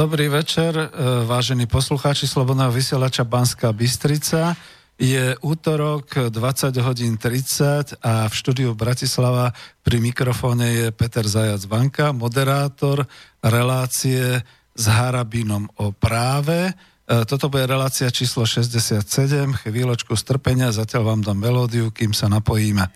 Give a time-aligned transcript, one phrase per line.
[0.00, 0.88] Dobrý večer, e,
[1.28, 4.56] vážení poslucháči Slobodného vysielača Banská Bystrica.
[4.96, 9.52] Je útorok 20 hodín 30 a v štúdiu Bratislava
[9.84, 13.04] pri mikrofóne je Peter Zajac Vanka, moderátor
[13.44, 14.40] relácie
[14.72, 16.72] s Harabinom o práve.
[17.04, 19.04] E, toto bude relácia číslo 67,
[19.52, 22.88] chvíľočku strpenia, zatiaľ vám dám melódiu, kým sa napojíme.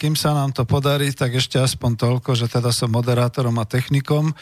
[0.00, 4.32] Kým sa nám to podarí, tak ešte aspoň toľko, že teda som moderátorom a technikom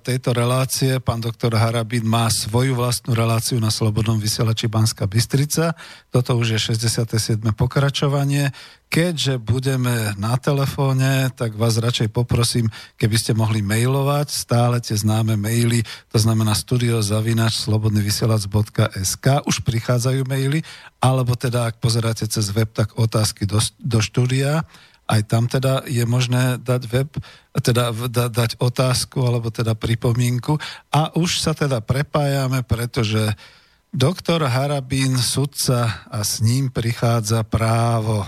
[0.00, 0.96] tejto relácie.
[1.04, 5.76] Pán doktor Harabin má svoju vlastnú reláciu na Slobodnom vysielači Banska Bystrica.
[6.08, 7.44] Toto už je 67.
[7.52, 8.56] pokračovanie.
[8.88, 15.36] Keďže budeme na telefóne, tak vás radšej poprosím, keby ste mohli mailovať stále tie známe
[15.36, 20.64] maily, to znamená studiozavinač.slobodnyvysielac.sk už prichádzajú maily,
[21.02, 24.62] alebo teda ak pozeráte cez web, tak otázky do, do štúdia
[25.04, 27.10] aj tam teda je možné dať web,
[27.52, 30.56] teda da, dať otázku alebo teda pripomienku
[30.88, 33.36] a už sa teda prepájame, pretože
[33.92, 38.24] doktor Harabín, sudca a s ním prichádza právo.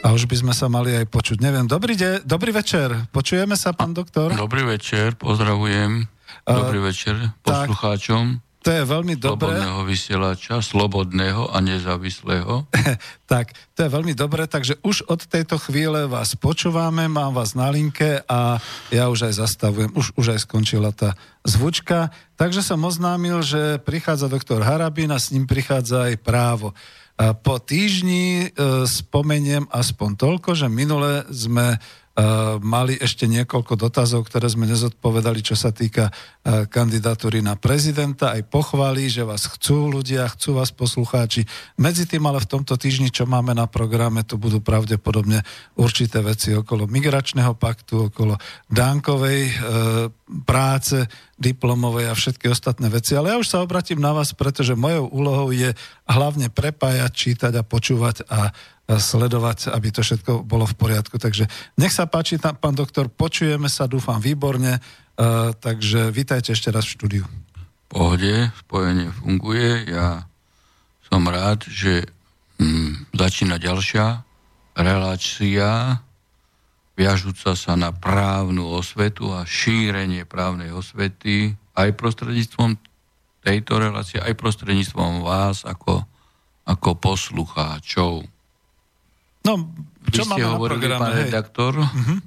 [0.00, 1.38] A už by sme sa mali aj počuť.
[1.44, 3.04] Neviem, dobrý, de- dobrý večer.
[3.12, 4.32] Počujeme sa, pán doktor?
[4.32, 6.08] Dobrý večer, pozdravujem.
[6.48, 8.40] Dobrý večer poslucháčom.
[8.40, 9.56] Tak, to je veľmi dobré.
[9.56, 12.68] Slobodného vysielača, slobodného a nezávislého.
[13.32, 17.72] tak, to je veľmi dobré, takže už od tejto chvíle vás počúvame, mám vás na
[17.72, 18.60] linke a
[18.92, 22.12] ja už aj zastavujem, už, už aj skončila tá zvučka.
[22.36, 26.76] Takže som oznámil, že prichádza doktor Harabin a s ním prichádza aj právo.
[27.20, 31.76] A po týždni e, spomeniem aspoň toľko, že minule sme
[32.60, 36.12] mali ešte niekoľko dotazov, ktoré sme nezodpovedali, čo sa týka
[36.44, 41.44] kandidatúry na prezidenta, aj pochváli, že vás chcú ľudia, chcú vás poslucháči.
[41.76, 45.44] Medzi tým ale v tomto týždni, čo máme na programe, tu budú pravdepodobne
[45.76, 48.40] určité veci okolo migračného paktu, okolo
[48.72, 49.54] Dánkovej e,
[50.46, 53.18] práce diplomovej a všetky ostatné veci.
[53.18, 55.74] Ale ja už sa obratím na vás, pretože mojou úlohou je
[56.06, 58.54] hlavne prepájať, čítať a počúvať a
[58.90, 61.18] sledovať, aby to všetko bolo v poriadku.
[61.18, 61.46] Takže
[61.78, 64.82] nech sa páči, tam, pán doktor, počujeme sa, dúfam, výborne.
[65.20, 67.24] Uh, takže vítajte ešte raz v štúdiu.
[67.90, 69.90] Pohode, spojenie funguje.
[69.90, 70.26] Ja
[71.06, 72.08] som rád, že
[72.58, 74.24] hm, začína ďalšia
[74.78, 76.00] relácia
[77.00, 82.76] viažúca sa na právnu osvetu a šírenie právnej osvety aj prostredníctvom
[83.40, 86.04] tejto relácie, aj prostredníctvom vás ako,
[86.68, 88.28] ako poslucháčov.
[89.48, 89.52] No,
[90.12, 92.20] čo Vy ste hovorili, pán redaktor, uh-huh.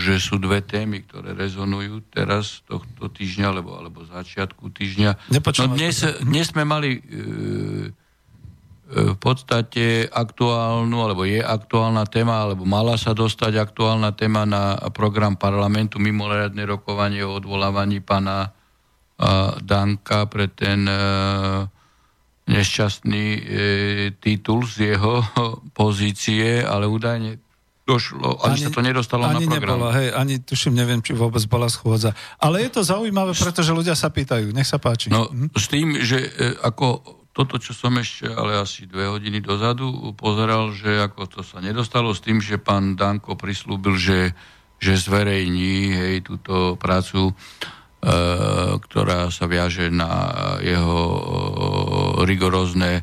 [0.00, 5.36] že sú dve témy, ktoré rezonujú teraz tohto týždňa, alebo, alebo začiatku týždňa.
[5.36, 7.00] no dnes, dnes sme mali e,
[8.86, 15.34] v podstate aktuálnu, alebo je aktuálna téma, alebo mala sa dostať aktuálna téma na program
[15.34, 18.54] parlamentu mimoriadne rokovanie o odvolávaní pána
[19.58, 20.86] Danka pre ten
[22.46, 23.40] nešťastný e,
[24.22, 25.18] titul z jeho
[25.78, 27.42] pozície, ale údajne
[27.86, 29.78] došlo, ani, ani sa to nedostalo ani na program.
[29.78, 32.14] Nebola, hej, ani tuším, neviem, či vôbec bola schôdza.
[32.42, 34.50] Ale je to zaujímavé, pretože ľudia sa pýtajú.
[34.50, 35.10] Nech sa páči.
[35.10, 35.54] No, hm?
[35.54, 37.02] s tým, že e, ako
[37.36, 42.16] toto, čo som ešte ale asi dve hodiny dozadu pozeral, že ako to sa nedostalo
[42.16, 44.32] s tým, že pán Danko prislúbil, že,
[44.80, 47.36] že zverejní hej, túto prácu
[47.96, 48.12] E,
[48.76, 50.30] ktorá sa viaže na
[50.62, 51.20] jeho e,
[52.22, 53.02] rigorózne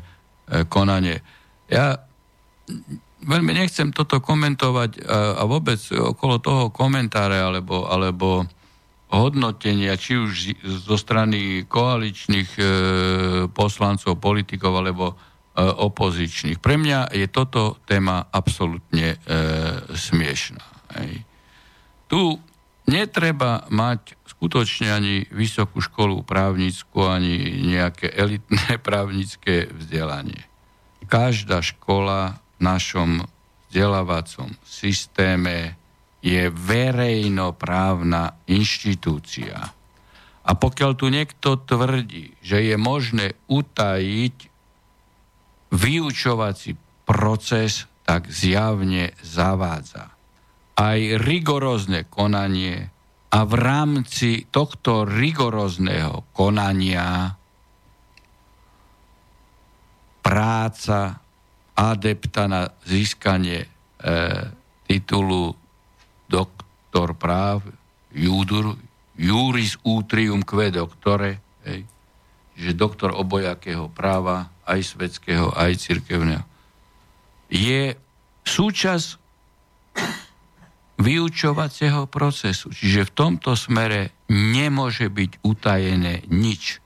[0.64, 1.20] konanie.
[1.68, 2.00] Ja
[3.20, 8.48] veľmi nechcem toto komentovať a vôbec okolo toho komentáre alebo, alebo
[9.14, 10.32] hodnotenia, či už
[10.82, 12.50] zo strany koaličných
[13.54, 15.14] poslancov, politikov alebo
[15.54, 16.58] opozičných.
[16.58, 19.14] Pre mňa je toto téma absolútne
[19.94, 20.64] smiešná.
[22.10, 22.20] Tu
[22.90, 30.44] netreba mať skutočne ani vysokú školu právnickú, ani nejaké elitné právnické vzdelanie.
[31.04, 33.10] Každá škola v našom
[33.68, 35.76] vzdelávacom systéme
[36.24, 39.76] je verejnoprávna inštitúcia.
[40.44, 44.36] A pokiaľ tu niekto tvrdí, že je možné utajiť
[45.68, 50.12] vyučovací proces, tak zjavne zavádza.
[50.74, 52.88] Aj rigorózne konanie
[53.32, 57.36] a v rámci tohto rigorózneho konania
[60.24, 61.20] práca
[61.74, 63.68] adepta na získanie e,
[64.86, 65.63] titulu
[66.94, 67.58] doktor práv,
[68.14, 68.78] judur,
[69.18, 71.82] juris utrium que doktore, hej,
[72.54, 76.46] že doktor obojakého práva, aj svetského, aj cirkevného,
[77.50, 77.98] je
[78.46, 79.08] súčasť
[81.02, 82.70] vyučovacieho procesu.
[82.70, 86.78] Čiže v tomto smere nemôže byť utajené nič.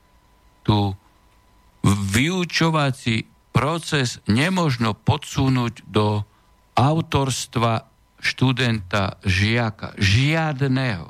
[0.65, 0.89] Tu
[1.85, 6.25] vyučovací proces nemožno podsunúť do
[6.73, 7.85] autorstva
[8.19, 11.09] študenta, žiaka, žiadného.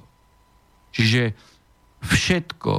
[0.93, 1.33] Čiže
[2.05, 2.73] všetko,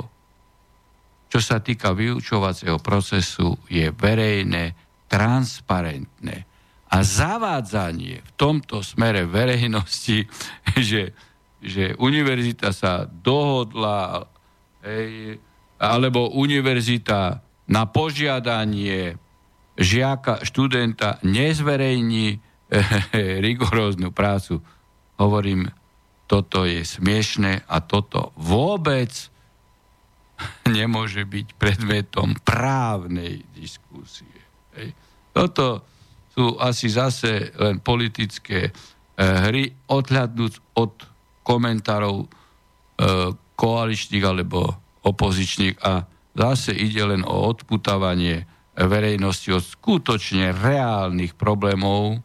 [1.31, 4.75] čo sa týka vyučovacieho procesu, je verejné,
[5.11, 6.47] transparentné.
[6.91, 10.27] A zavádzanie v tomto smere verejnosti,
[10.91, 11.15] že,
[11.63, 14.27] že univerzita sa dohodla,
[14.83, 15.39] hej,
[15.81, 17.41] alebo univerzita
[17.71, 19.15] na požiadanie
[19.79, 22.50] žiaka, študenta nezverejní
[23.47, 24.63] rigoróznu prácu.
[25.19, 25.69] Hovorím,
[26.31, 29.11] toto je smiešne a toto vôbec
[30.79, 34.31] nemôže byť predmetom právnej diskusie.
[34.79, 34.95] Hej.
[35.35, 35.83] Toto
[36.31, 38.73] sú asi zase len politické e,
[39.19, 40.93] hry, odhľadnúť od
[41.43, 42.27] komentárov e,
[43.59, 46.07] koaličných alebo opozičných a
[46.39, 48.47] zase ide len o odputávanie
[48.79, 52.23] verejnosti od skutočne reálnych problémov,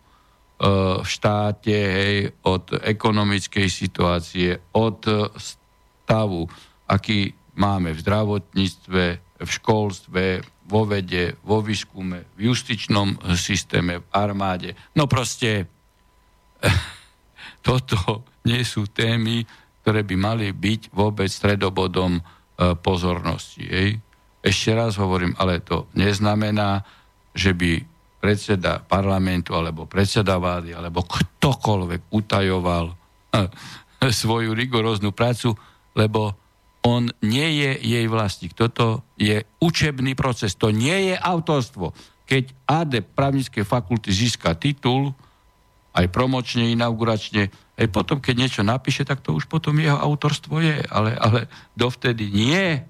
[0.55, 5.03] v štáte, hej, od ekonomickej situácie, od
[5.35, 6.47] stavu,
[6.87, 9.03] aký máme v zdravotníctve,
[9.43, 10.23] v školstve,
[10.65, 14.73] vo vede, vo výskume, v justičnom systéme, v armáde.
[14.95, 15.67] No proste
[17.67, 19.45] toto nie sú témy,
[19.85, 22.21] ktoré by mali byť vôbec stredobodom e,
[22.79, 23.65] pozornosti.
[23.69, 23.89] Hej.
[24.41, 26.81] Ešte raz hovorím, ale to neznamená,
[27.37, 27.94] že by
[28.25, 33.45] predseda parlamentu alebo predseda vlády alebo ktokoľvek utajoval eh,
[34.25, 35.53] svoju rigoróznu prácu,
[35.93, 36.33] lebo
[36.81, 38.57] on nie je jej vlastník.
[38.57, 41.93] Toto je učebný proces, to nie je autorstvo.
[42.25, 45.13] Keď AD právnickej fakulty získa titul,
[45.93, 50.81] aj promočne, inauguračne, aj potom, keď niečo napíše, tak to už potom jeho autorstvo je,
[50.89, 52.81] ale, ale dovtedy nie.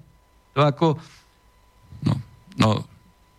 [0.56, 0.86] To ako,
[2.04, 2.12] no,
[2.60, 2.95] no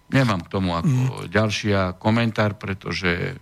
[0.07, 1.27] Nemám k tomu ako mm.
[1.27, 3.35] ďalšia komentár, pretože...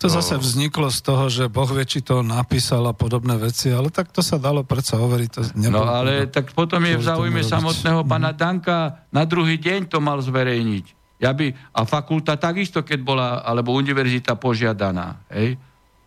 [0.00, 3.68] To, to zase vzniklo z toho, že Boh vie, či to napísal a podobné veci,
[3.68, 5.28] ale tak to sa dalo predsa hovoriť.
[5.34, 8.38] To no ale to, tak potom je v záujme samotného pána mm.
[8.38, 8.78] Danka,
[9.12, 11.00] na druhý deň to mal zverejniť.
[11.20, 15.20] Ja by, a fakulta takisto, keď bola, alebo univerzita požiadaná.
[15.28, 15.60] Hej?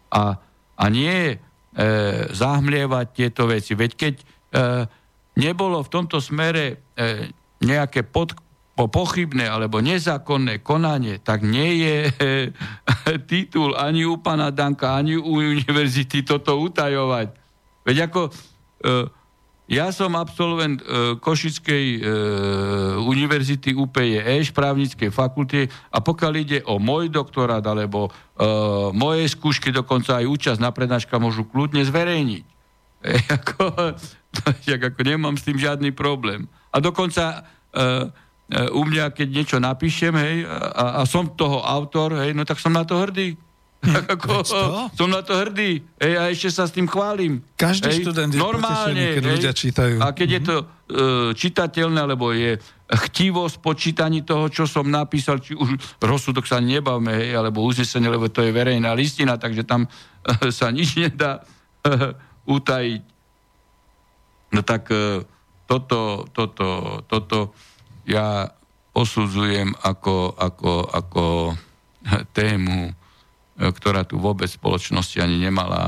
[0.09, 0.41] A,
[0.73, 1.35] a nie e,
[2.33, 3.77] zahmlievať tieto veci.
[3.77, 4.25] Veď keď e,
[5.37, 7.29] nebolo v tomto smere e,
[7.61, 8.33] nejaké pod,
[8.73, 11.95] po pochybné alebo nezákonné konanie, tak nie je
[13.29, 17.27] titul ani u pana Danka, ani u univerzity toto utajovať.
[17.85, 18.21] Veď ako...
[18.81, 19.21] E,
[19.71, 21.99] ja som absolvent e, Košickej e,
[22.99, 28.43] univerzity UPJE, právnickej fakulte a pokiaľ ide o môj doktorát alebo e,
[28.91, 32.45] moje skúšky, dokonca aj účasť na prednáška môžu kľudne zverejniť.
[33.03, 33.67] E, ako,
[34.87, 36.47] ako nemám s tým žiadny problém.
[36.71, 37.39] A dokonca e,
[37.73, 37.79] E,
[38.51, 42.75] u mňa, keď niečo napíšem, hej, a, a som toho autor, hej, no tak som
[42.75, 43.39] na to hrdý.
[43.83, 44.47] Tak ako,
[44.95, 45.83] som na to hrdý.
[45.99, 47.43] Hej, a ešte sa s tým chválim.
[47.59, 49.95] Každý hej, študent je normálne, keď hej, ľudia čítajú.
[49.99, 50.47] A keď mm-hmm.
[50.47, 50.67] je to uh,
[51.35, 57.11] čitateľné, alebo je chtivosť po čítaní toho, čo som napísal, či už rozsudok sa nebavme,
[57.11, 62.15] hej, alebo uznesenie, lebo to je verejná listina, takže tam uh, sa nič nedá uh,
[62.47, 63.03] utajiť.
[64.55, 65.27] No tak uh,
[65.67, 67.51] toto, toto, toto
[68.05, 68.51] ja
[68.93, 71.23] posudzujem ako, ako, ako
[72.37, 72.93] tému, e,
[73.57, 75.81] ktorá tu vôbec v spoločnosti ani nemala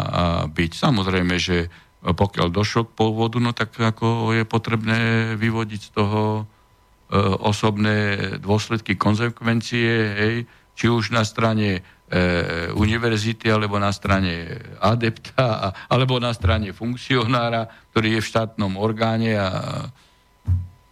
[0.50, 0.72] byť.
[0.74, 1.70] Samozrejme, že
[2.02, 6.44] pokiaľ došlo k pôvodu, no tak ako je potrebné vyvodiť z toho e,
[7.42, 7.98] osobné
[8.38, 10.36] dôsledky, konzekvencie, hej,
[10.76, 12.20] či už na strane e,
[12.78, 19.50] univerzity, alebo na strane adepta, alebo na strane funkcionára, ktorý je v štátnom orgáne a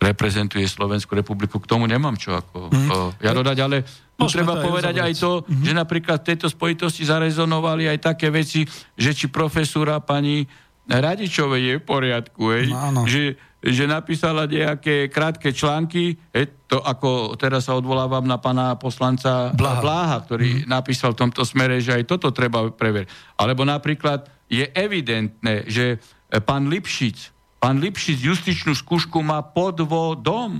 [0.03, 1.63] reprezentuje Slovenskú republiku.
[1.63, 3.23] K tomu nemám čo ako mm.
[3.23, 5.63] ja dodať, ale tu treba povedať aj to, mm-hmm.
[5.63, 10.45] že napríklad v tejto spojitosti zarezonovali aj také veci, že či profesúra pani
[10.83, 12.67] Radičovej je v poriadku, hej?
[12.69, 18.75] No, že že napísala nejaké krátke články, hej, to ako teraz sa odvolávam na pána
[18.75, 20.67] poslanca Blaha, Blaha ktorý mm.
[20.67, 23.39] napísal v tomto smere, že aj toto treba preveriť.
[23.39, 25.95] Alebo napríklad je evidentné, že
[26.43, 27.31] pán Lipšic,
[27.63, 30.59] pán Lipšic justičnú skúšku má podvodom.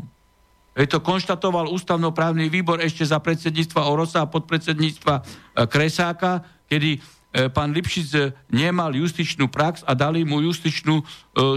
[0.71, 5.21] Je to konštatoval ústavnoprávny výbor ešte za predsedníctva Orosa a podpredsedníctva e,
[5.67, 11.03] Kresáka, kedy E, pán Lipšic e, nemal justičnú prax a dali mu justičnú e,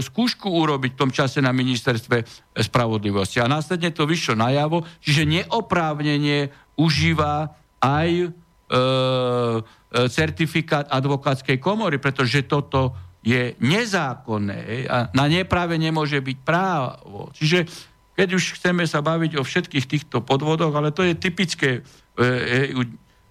[0.01, 2.25] skúšku urobiť v tom čase na ministerstve
[2.57, 3.37] spravodlivosti.
[3.37, 6.49] A následne to vyšlo najavo, čiže neoprávnenie
[6.81, 8.27] užíva aj e,
[10.09, 12.97] certifikát advokátskej komory, pretože toto
[13.27, 17.27] je nezákonné a na nepráve nemôže byť právo.
[17.35, 17.67] Čiže
[18.15, 21.83] keď už chceme sa baviť o všetkých týchto podvodoch, ale to je typické
[22.15, 22.71] e,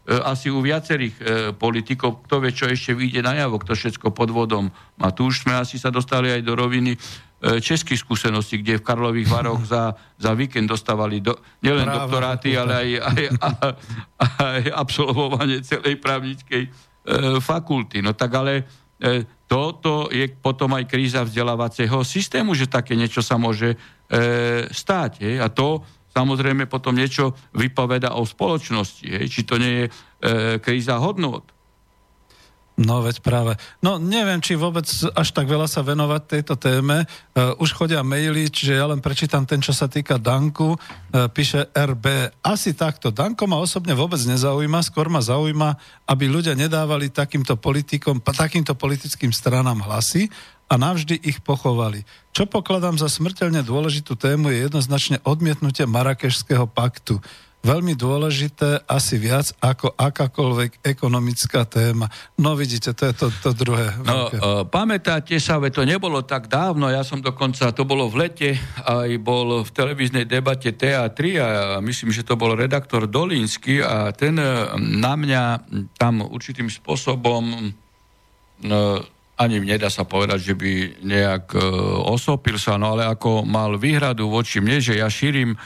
[0.06, 4.30] E, asi u viacerých e, politikov, kto vie, čo ešte vyjde najavo, kto všetko pod
[4.30, 4.70] vodom.
[5.02, 6.98] A tu už sme asi sa dostali aj do roviny e,
[7.58, 12.72] českých skúseností, kde v Karlových Varoch za, za víkend dostávali do, nielen Práva, doktoráty, ale
[12.78, 13.72] aj, aj, aj,
[14.38, 16.70] aj absolvovanie celej právnickej e,
[17.42, 17.98] fakulty.
[17.98, 18.64] No tak ale e,
[19.46, 23.76] toto je potom aj kríza vzdelávacieho systému, že také niečo sa môže e,
[24.66, 25.12] stáť.
[25.22, 25.32] Je?
[25.38, 29.06] A to samozrejme potom niečo vypoveda o spoločnosti.
[29.06, 29.26] Hej?
[29.30, 29.92] Či to nie je e,
[30.58, 31.55] kríza hodnot.
[32.76, 33.56] No veď práve.
[33.80, 34.84] No neviem, či vôbec
[35.16, 37.08] až tak veľa sa venovať tejto téme.
[37.32, 40.76] Uh, už chodia maily, čiže ja len prečítam ten, čo sa týka Danku.
[40.76, 42.28] Uh, píše RB.
[42.44, 43.08] Asi takto.
[43.08, 45.72] Danko ma osobne vôbec nezaujíma, skôr ma zaujíma,
[46.04, 50.28] aby ľudia nedávali takýmto politikom, takýmto politickým stranám hlasy
[50.68, 52.04] a navždy ich pochovali.
[52.36, 57.22] Čo pokladám za smrteľne dôležitú tému je jednoznačne odmietnutie Marakešského paktu.
[57.66, 62.06] Veľmi dôležité, asi viac ako akákoľvek ekonomická téma.
[62.38, 63.90] No vidíte, to je to, to druhé.
[64.06, 68.50] No, uh, pamätáte sa, to nebolo tak dávno, ja som dokonca, to bolo v lete,
[68.86, 71.48] aj bol v televíznej debate TA3 a
[71.82, 74.38] myslím, že to bol redaktor Dolínsky a ten
[74.78, 75.42] na mňa
[75.98, 77.74] tam určitým spôsobom
[78.62, 79.02] uh,
[79.36, 80.72] ani nedá sa povedať, že by
[81.04, 81.60] nejak e,
[82.08, 85.56] osopil sa, no ale ako mal výhradu voči mne, že ja šírim e,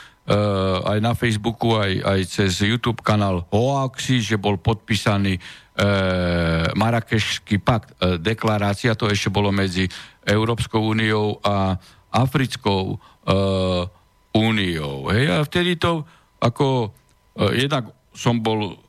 [0.85, 5.41] aj na Facebooku, aj, aj cez YouTube kanál Hoaxi, že bol podpísaný e,
[6.77, 9.91] Marakešský pakt, e, deklarácia, to ešte bolo medzi
[10.23, 11.75] Európskou úniou a
[12.11, 12.99] Africkou
[14.35, 14.95] úniou.
[15.13, 16.03] Hej, a vtedy to
[16.43, 16.91] ako
[17.55, 18.81] jednak som bol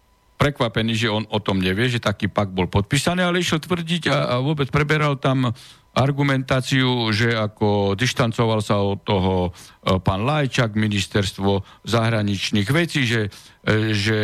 [0.42, 4.18] prekvapený, že on o tom nevie, že taký pakt bol podpísaný, ale išiel tvrdiť a,
[4.18, 5.54] a vôbec preberal tam
[5.92, 13.28] argumentáciu, že ako dištancoval sa od toho e, pán Lajčak, ministerstvo zahraničných vecí, že,
[13.68, 14.20] e, že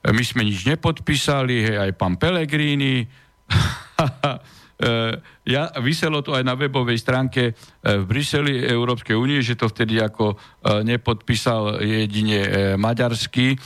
[0.00, 3.04] e, my sme nič nepodpísali, hej, aj pán Pelegrini.
[5.48, 10.36] Ja, vyselo to aj na webovej stránke v Bruseli Európskej únie, že to vtedy ako
[10.84, 13.56] nepodpísal jedine maďarský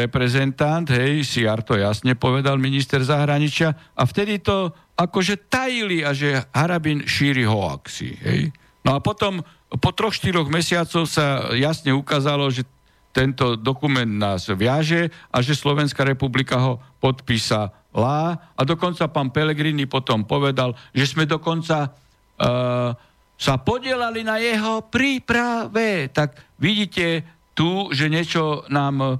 [0.00, 6.42] reprezentant, hej, Siar to jasne povedal minister zahraničia a vtedy to akože tajili a že
[6.50, 8.50] Harabin šíri hoaxy, hej.
[8.82, 9.46] No a potom
[9.78, 12.66] po troch, štyroch mesiacov sa jasne ukázalo, že
[13.14, 20.22] tento dokument nás viaže a že Slovenská republika ho podpísala a dokonca pán Pelegrini potom
[20.22, 22.94] povedal, že sme dokonca uh,
[23.38, 26.10] sa podielali na jeho príprave.
[26.10, 27.26] Tak vidíte
[27.58, 29.10] tu, že niečo nám uh,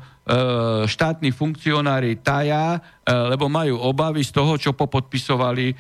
[0.85, 5.77] štátni funkcionári taja, uh, lebo majú obavy z toho, čo popodpisovali uh,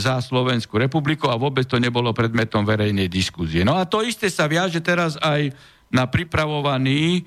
[0.00, 3.60] za Slovenskú republiku a vôbec to nebolo predmetom verejnej diskuzie.
[3.60, 5.52] No a to isté sa viaže teraz aj
[5.90, 7.22] na pripravovaný e,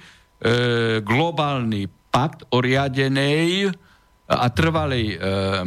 [1.03, 3.75] globálny pakt o riadenej
[4.23, 5.15] a trvalej e,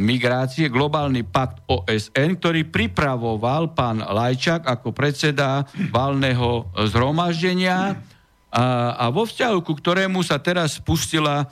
[0.01, 8.01] migrácie, globálny pakt OSN, ktorý pripravoval pán Lajčák ako predseda valného zhromaždenia
[8.47, 11.47] a, a vo vzťahu, ku ktorému sa teraz spustila a, e,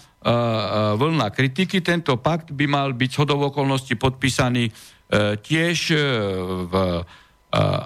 [0.95, 4.71] vlna kritiky, tento pakt by mal byť hodov okolností podpísaný e,
[5.35, 5.97] tiež e,
[6.65, 7.01] v e,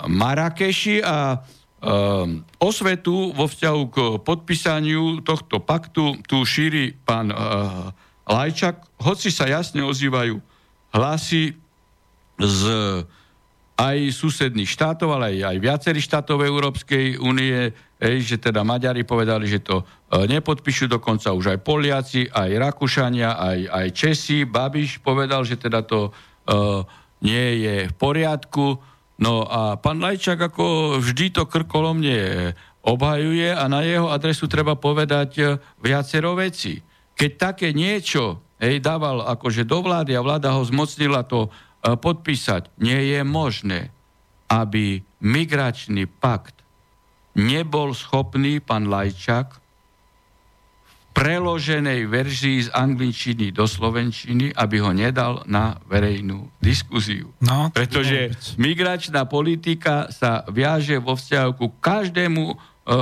[0.07, 1.41] Marrakeši a
[1.79, 7.95] Um, osvetu vo vzťahu k podpísaniu tohto paktu tu šíri pán uh,
[8.27, 10.43] Lajčak, hoci sa jasne ozývajú
[10.91, 11.55] hlasy
[12.35, 12.61] z
[13.79, 19.63] aj susedných štátov, ale aj, aj viacerých štátov Európskej únie, že teda Maďari povedali, že
[19.63, 24.43] to uh, nepodpíšu, dokonca už aj Poliaci, aj Rakúšania, aj, aj Česi.
[24.43, 26.83] Babiš povedal, že teda to uh,
[27.23, 28.83] nie je v poriadku.
[29.19, 35.29] No a pán Lajčák ako vždy to krkolomne obhajuje a na jeho adresu treba povedať
[35.35, 35.43] e,
[35.83, 36.79] viacero veci.
[37.19, 41.49] Keď také niečo hej, dával akože do vlády a vláda ho zmocnila to e,
[41.83, 43.93] podpísať, nie je možné.
[44.49, 46.57] aby migračný pakt
[47.37, 49.61] nebol schopný pán Lajčak
[51.19, 57.33] preloženej verzii z angličtiny do slovenčiny, aby ho nedal na verejnú diskuziu.
[57.43, 62.55] No, Pretože migračná politika sa viaže vo vzťahu ku každému e,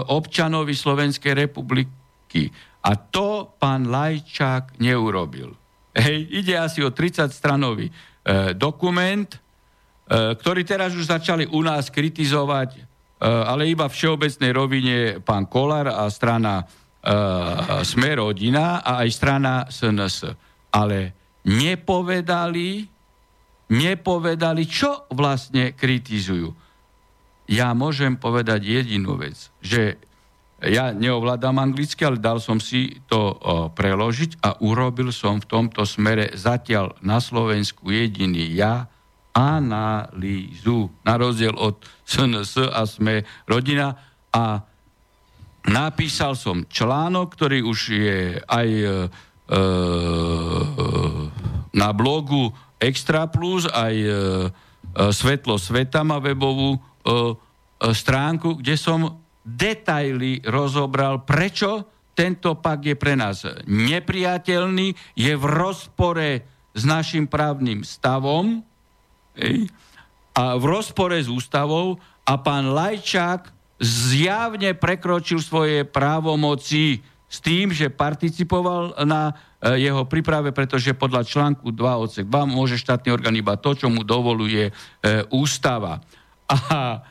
[0.10, 2.50] občanovi Slovenskej republiky.
[2.82, 5.54] A to pán Lajčák neurobil.
[5.94, 7.94] Hej, ide asi o 30-stranový e,
[8.56, 9.38] dokument, e,
[10.36, 12.82] ktorý teraz už začali u nás kritizovať, e,
[13.24, 16.68] ale iba v všeobecnej rovine pán Kolár a strana
[17.08, 20.36] uh, Sme rodina a aj strana SNS.
[20.76, 21.16] Ale
[21.48, 22.84] nepovedali,
[23.72, 26.52] nepovedali, čo vlastne kritizujú.
[27.48, 29.96] Ja môžem povedať jedinú vec, že
[30.64, 35.86] ja neovládam anglicky, ale dal som si to uh, preložiť a urobil som v tomto
[35.86, 38.90] smere zatiaľ na Slovensku jediný ja
[39.38, 41.78] analýzu, na rozdiel od
[42.10, 43.94] SNS a sme rodina.
[44.34, 44.66] A
[45.68, 49.62] Napísal som článok, ktorý už je aj e, e,
[51.76, 54.16] na blogu Extra Plus, aj e, e,
[55.12, 57.34] Svetlo sveta má webovú e, e,
[57.92, 66.44] stránku, kde som detaily rozobral, prečo tento pak je pre nás nepriateľný, je v rozpore
[66.76, 68.66] s našim právnym stavom
[70.34, 77.94] a v rozpore s ústavou a pán Lajčák zjavne prekročil svoje právomoci s tým, že
[77.94, 83.60] participoval na e, jeho príprave, pretože podľa článku 2 odsek 2 môže štátny orgán iba
[83.60, 84.74] to, čo mu dovoluje e,
[85.30, 86.02] ústava.
[86.48, 87.04] A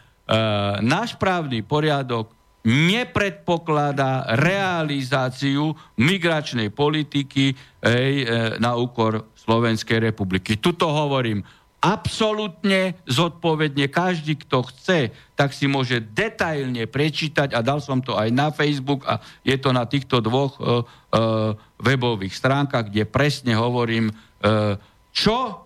[0.83, 2.37] náš právny poriadok
[2.67, 10.59] nepredpokladá realizáciu migračnej politiky ej, e, na úkor Slovenskej republiky.
[10.59, 11.47] Tuto hovorím
[11.79, 18.35] absolútne zodpovedne každý, kto chce, tak si môže detailne prečítať a dal som to aj
[18.35, 24.11] na Facebook a je to na týchto dvoch uh, uh, webových stránkach, kde presne hovorím,
[24.11, 24.75] uh,
[25.15, 25.63] čo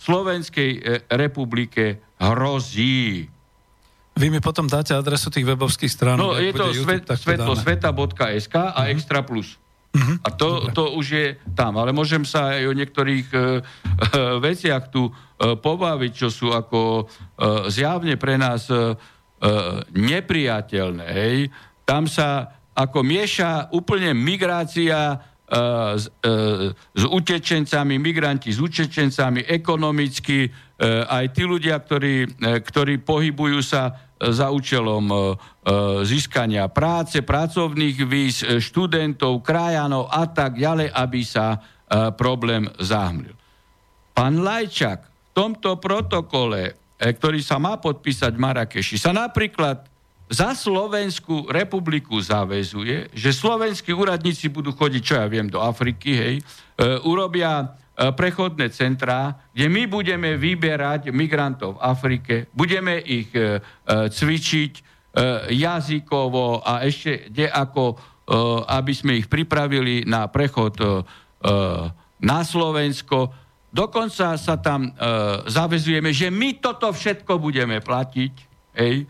[0.00, 3.35] Slovenskej republike hrozí.
[4.16, 6.16] Vy mi potom dáte adresu tých webovských strán.
[6.16, 8.92] No, je to svet, svetlosveta.sk a mm-hmm.
[8.96, 9.60] Extra Plus.
[9.96, 10.16] Uh-huh.
[10.24, 11.26] A to, to už je
[11.56, 11.76] tam.
[11.76, 15.12] Ale môžem sa aj o niektorých uh, uh, veciach tu uh,
[15.56, 18.96] pobaviť, čo sú ako uh, zjavne pre nás uh,
[19.92, 21.06] nepriateľné.
[21.12, 21.36] Hej.
[21.84, 30.48] Tam sa ako mieša úplne migrácia uh, s, uh, s utečencami, migranti s utečencami, ekonomicky,
[30.48, 35.22] uh, aj tí ľudia, ktorí, uh, ktorí pohybujú sa za účelom e, e,
[36.08, 41.60] získania práce, pracovných víz, e, študentov, krajanov a tak ďalej, aby sa
[42.18, 43.30] problém zahmlil.
[44.10, 49.86] Pán Lajčak v tomto protokole, ktorý sa má podpísať v Marakeši, sa napríklad
[50.26, 56.34] za Slovenskú republiku zavezuje, že slovenskí úradníci budú chodiť, čo ja viem, do Afriky, hej,
[57.06, 64.94] urobia prechodné centrá, kde my budeme vyberať migrantov v Afrike, budeme ich e, e, cvičiť
[65.48, 67.96] jazykovo a ešte ako,
[68.68, 70.76] aby sme ich pripravili na prechod
[72.20, 73.32] na Slovensko.
[73.72, 74.92] Dokonca sa tam
[75.48, 78.32] zavezujeme, že my toto všetko budeme platiť.
[78.76, 79.08] Hej.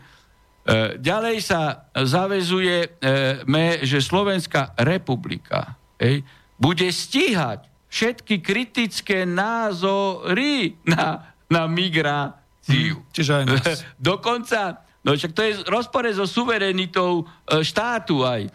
[1.03, 6.23] Ďalej sa zavezujeme, že Slovenská republika hej,
[6.55, 12.99] bude stíhať všetky kritické názory na, na migráciu.
[12.99, 13.77] Hmm, čiže aj nás.
[13.99, 18.49] Dokonca, no však to je rozpore so suverenitou e, štátu aj e,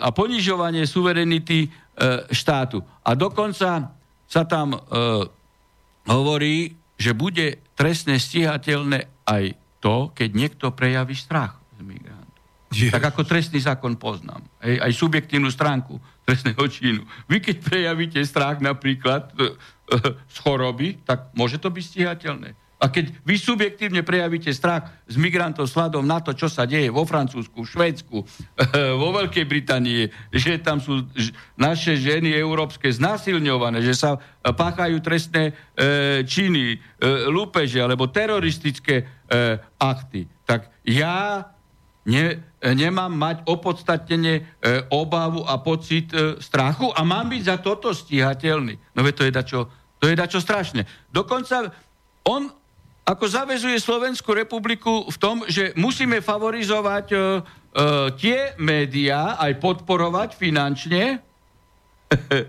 [0.00, 1.68] a ponižovanie suverenity e,
[2.32, 2.80] štátu.
[3.04, 3.92] A dokonca
[4.30, 4.78] sa tam
[6.06, 12.09] hovorí, že bude trestne stíhateľné aj to, keď niekto prejaví strach z migrantov.
[12.70, 12.94] Yes.
[12.94, 14.46] Tak ako trestný zákon poznám.
[14.62, 17.02] Aj, aj subjektívnu stránku trestného činu.
[17.26, 19.58] Vy keď prejavíte strach napríklad e,
[19.90, 22.54] e, z choroby, tak môže to byť stíhateľné.
[22.80, 27.04] A keď vy subjektívne prejavíte strach z migrantov sladom na to, čo sa deje vo
[27.04, 28.24] Francúzsku, Švédsku, e,
[28.94, 31.04] vo Veľkej Británii, že tam sú
[31.58, 35.52] naše ženy európske znasilňované, že sa páchajú trestné e,
[36.22, 36.78] činy, e,
[37.28, 39.04] lúpeže alebo teroristické e,
[39.76, 41.50] akty, tak ja
[42.08, 44.42] ne, nemám mať opodstatnenie e,
[44.92, 48.96] obavu a pocit e, strachu a mám byť za toto stíhateľný.
[48.96, 49.60] No veď to je dačo,
[50.00, 50.86] to je dačo strašné.
[51.12, 51.68] Dokonca
[52.24, 52.52] on
[53.10, 57.20] ako zavezuje Slovenskú republiku v tom, že musíme favorizovať e, e,
[58.14, 62.44] tie médiá, aj podporovať finančne, e,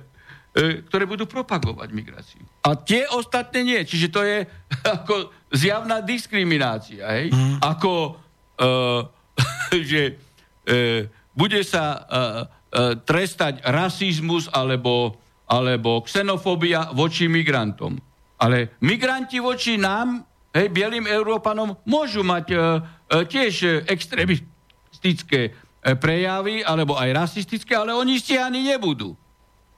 [0.86, 2.44] ktoré budú propagovať migráciu.
[2.62, 3.82] A tie ostatné nie.
[3.82, 4.46] Čiže to je
[5.02, 7.10] ako zjavná diskriminácia.
[7.10, 7.34] Hej?
[7.34, 7.58] Mm.
[7.60, 8.22] Ako,
[8.62, 9.02] uh,
[9.92, 15.16] že uh, bude sa uh, uh, trestať rasizmus alebo,
[15.48, 18.00] alebo xenofóbia voči migrantom.
[18.42, 26.66] Ale migranti voči nám, hej, bielým Európanom, môžu mať uh, uh, tiež extremistické uh, prejavy,
[26.66, 29.14] alebo aj rasistické, ale oni stíhaní nebudú.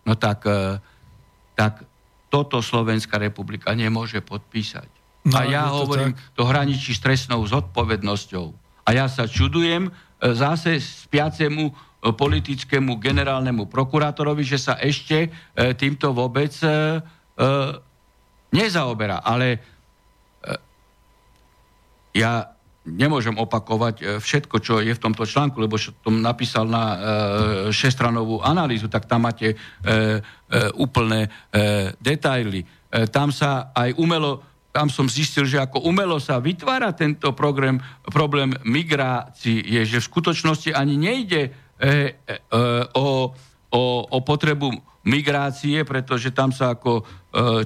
[0.03, 0.79] No tak, uh,
[1.55, 1.83] tak
[2.33, 4.89] toto Slovenská republika nemôže podpísať.
[5.23, 6.35] No, a ja to hovorím, tak.
[6.35, 8.62] to hraničí s trestnou zodpovednosťou.
[8.83, 9.91] A ja sa čudujem e,
[10.35, 11.73] zase spiacemu e,
[12.11, 15.29] politickému generálnemu prokurátorovi, že sa ešte e,
[15.75, 16.51] týmto vôbec
[18.53, 19.25] nezaoberá.
[19.25, 19.57] Ale
[22.13, 22.53] ja
[22.85, 26.85] nemôžem opakovať všetko, čo je v tomto článku, lebo som napísal na
[27.73, 29.57] šestranovú analýzu, tak tam máte
[30.77, 31.25] úplné
[31.97, 32.61] detaily.
[33.09, 37.77] Tam sa aj umelo tam som zistil, že ako umelo sa vytvára tento program,
[38.09, 42.61] problém migrácií, je, že v skutočnosti ani nejde e, e, e,
[42.97, 43.29] o,
[43.69, 44.73] o, o potrebu
[45.05, 47.03] migrácie, pretože tam sa ako e,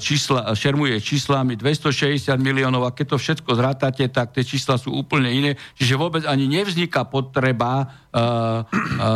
[0.04, 5.32] čísla, šermuje číslami 260 miliónov a keď to všetko zrátate, tak tie čísla sú úplne
[5.32, 5.52] iné.
[5.80, 9.10] Čiže vôbec ani nevzniká potreba e, e, e,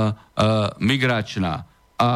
[0.80, 1.68] migračná.
[2.00, 2.10] A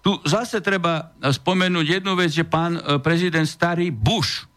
[0.00, 4.49] tu zase treba spomenúť jednu vec, že pán e, prezident starý Bush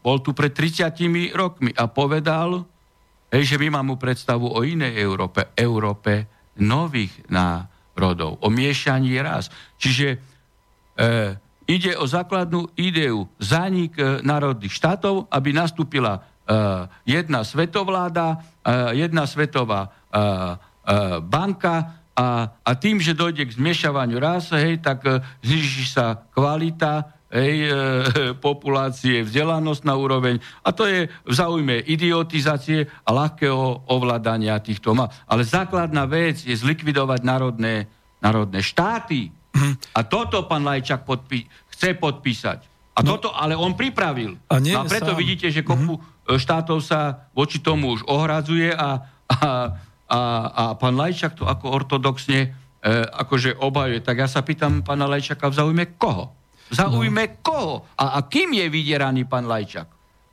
[0.00, 0.96] bol tu pred 30
[1.36, 2.64] rokmi a povedal,
[3.30, 6.26] že my máme predstavu o inej Európe, Európe
[6.58, 9.52] nových národov, o miešaní raz.
[9.78, 10.18] Čiže e,
[11.70, 16.20] ide o základnú ideu zánik e, národných štátov, aby nastúpila e,
[17.06, 20.24] jedna svetovláda, e, jedna svetová e, e,
[21.22, 27.19] banka a, a tým, že dojde k zmiešavaniu raz, hej, tak e, zniží sa kvalita
[27.30, 27.74] hej, e,
[28.46, 35.08] populácie, vzdelanosť na úroveň a to je v záujme idiotizácie a ľahkého ovládania týchto má.
[35.30, 37.86] Ale základná vec je zlikvidovať národné,
[38.18, 39.30] národné štáty.
[39.54, 39.96] Mhm.
[39.96, 42.70] A toto pán Lajčak podpí- chce podpísať.
[42.90, 44.36] A no, toto ale on pripravil.
[44.50, 45.18] A, nie no a preto sám.
[45.18, 46.36] vidíte, že kopu mm-hmm.
[46.36, 49.38] štátov sa voči tomu už ohradzuje a, a,
[50.10, 52.48] a, a pán Lajčak to ako ortodoxne e,
[53.08, 54.04] akože obhajuje.
[54.04, 56.39] Tak ja sa pýtam pána Lajčaka v záujme koho?
[56.70, 57.34] Zaujme no.
[57.42, 57.74] koho?
[57.98, 59.90] A, a kým je vydieraný pán Lajčak?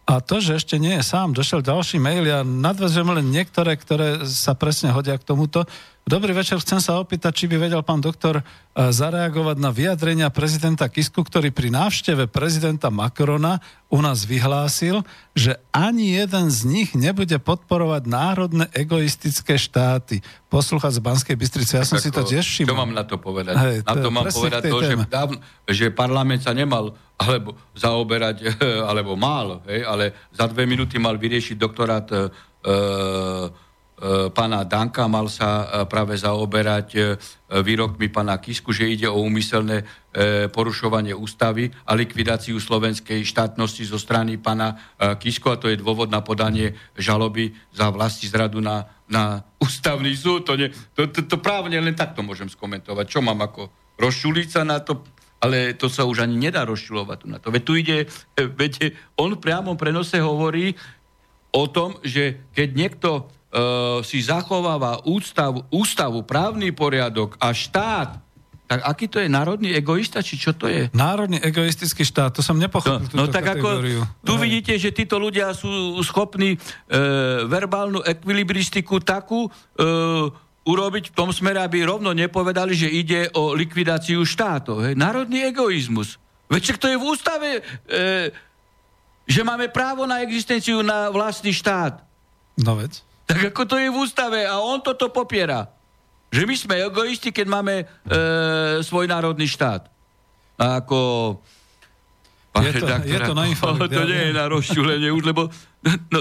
[0.08, 4.24] A to, že ešte nie je sám, došiel ďalší mail, ja nadvezujem len niektoré, ktoré
[4.24, 5.68] sa presne hodia k tomuto.
[6.08, 8.44] Dobrý večer, chcem sa opýtať, či by vedel pán doktor e,
[8.80, 13.60] zareagovať na vyjadrenia prezidenta Kisku, ktorý pri návšteve prezidenta Macrona
[13.92, 15.04] u nás vyhlásil,
[15.36, 20.24] že ani jeden z nich nebude podporovať národné egoistické štáty.
[20.48, 22.72] Posluchať z Banskej Bystrice, ja som si to tiež všimol.
[22.72, 23.56] Čo mám na to povedať?
[23.60, 28.48] Hej, na to mám povedať to, že, dávno, že parlament sa nemal alebo zaoberať,
[28.96, 32.32] alebo mal, hej, ale za dve minúty mal vyriešiť doktorát e
[32.68, 33.67] E,
[34.30, 37.02] pána Danka, mal sa e, práve zaoberať e,
[37.50, 40.06] výrokmi pána Kisku, že ide o úmyselné
[40.50, 44.74] porušovanie ústavy a likvidáciu slovenskej štátnosti zo strany pána
[45.22, 50.50] Kisku a to je dôvod na podanie žaloby za vlasti zradu na, na ústavný súd.
[50.50, 53.06] To, nie, to, to, to právne len takto môžem skomentovať.
[53.06, 53.70] Čo mám ako
[54.02, 55.06] rozšuliť sa na to?
[55.38, 57.54] Ale to sa už ani nedá rozšulovať na to.
[57.54, 60.74] Veď tu ide, veď on v priamom prenose hovorí
[61.54, 63.10] o tom, že keď niekto
[64.06, 68.22] si zachováva ústav, ústavu, právny poriadok a štát,
[68.68, 70.92] tak aký to je národný egoista, či čo to je?
[70.92, 73.16] Národný egoistický štát, to som nepochopil.
[73.16, 74.04] No, no tak kategóriu.
[74.04, 74.42] ako tu Aj.
[74.44, 76.58] vidíte, že títo ľudia sú schopní e,
[77.48, 79.50] verbálnu ekvilibristiku takú e,
[80.68, 84.84] urobiť v tom smere, aby rovno nepovedali, že ide o likvidáciu štátov.
[84.84, 84.94] Hej.
[85.00, 86.20] Národný egoizmus.
[86.52, 87.50] Veď to je v ústave,
[87.88, 87.96] e,
[89.24, 92.04] že máme právo na existenciu na vlastný štát.
[92.60, 93.00] No veď.
[93.28, 95.68] Tak ako to je v ústave a on toto popiera.
[96.32, 97.86] Že my sme egoisti, keď máme e,
[98.84, 99.88] svoj národný štát.
[100.56, 100.98] A ako...
[102.58, 105.46] Je to, je to na no, To nie je na rozčulenie už, lebo
[105.86, 106.20] no, no,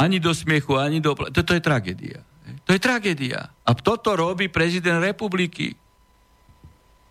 [0.00, 1.12] ani do smiechu, ani do...
[1.12, 2.24] Toto je tragédia.
[2.64, 3.52] To je tragédia.
[3.60, 5.76] A toto robí prezident republiky.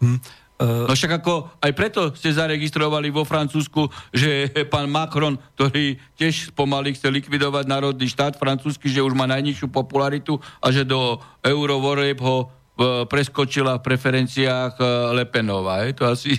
[0.02, 0.17] Hm.
[0.62, 0.86] Uh...
[0.86, 6.93] No však ako aj preto ste zaregistrovali vo Francúzsku, že pán Macron, ktorý tiež pomaly
[6.93, 12.45] chce likvidovať národný štát francúzsky, že už má najnižšiu popularitu a že do eurovorieb ho
[12.45, 15.89] uh, preskočila v preferenciách uh, Lepenová.
[15.89, 16.38] Je to asi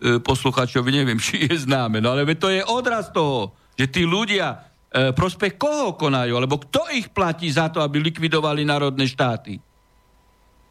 [0.00, 2.00] posluchačovi neviem, či je známe.
[2.00, 7.14] No ale to je odraz toho, že tí ľudia prospech koho konajú, alebo kto ich
[7.14, 9.62] platí za to, aby likvidovali národné štáty?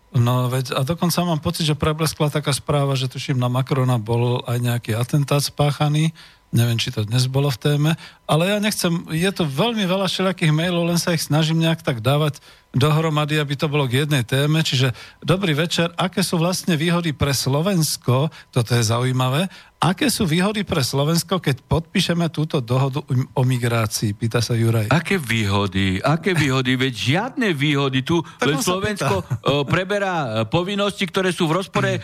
[0.10, 4.41] No veď, a dokonca mám pocit, že prebleskla taká správa, že tuším na Macrona bol
[4.50, 6.17] aj nejaký atentát spáchaný.
[6.50, 7.91] Neviem, či to dnes bolo v téme,
[8.26, 12.02] ale ja nechcem, je to veľmi veľa všelijakých mailov, len sa ich snažím nejak tak
[12.02, 14.62] dávať dohromady, aby to bolo k jednej téme.
[14.62, 14.93] Čiže
[15.25, 20.84] dobrý večer, aké sú vlastne výhody pre Slovensko, toto je zaujímavé, aké sú výhody pre
[20.84, 22.99] Slovensko, keď podpíšeme túto dohodu
[23.34, 24.91] o migrácii, pýta sa Juraj.
[24.91, 26.03] Aké výhody?
[26.03, 26.75] Aké výhody?
[26.75, 28.03] Veď žiadne výhody.
[28.03, 29.23] Tu len Slovensko
[29.65, 31.99] preberá e, povinnosti, ktoré sú v rozpore e,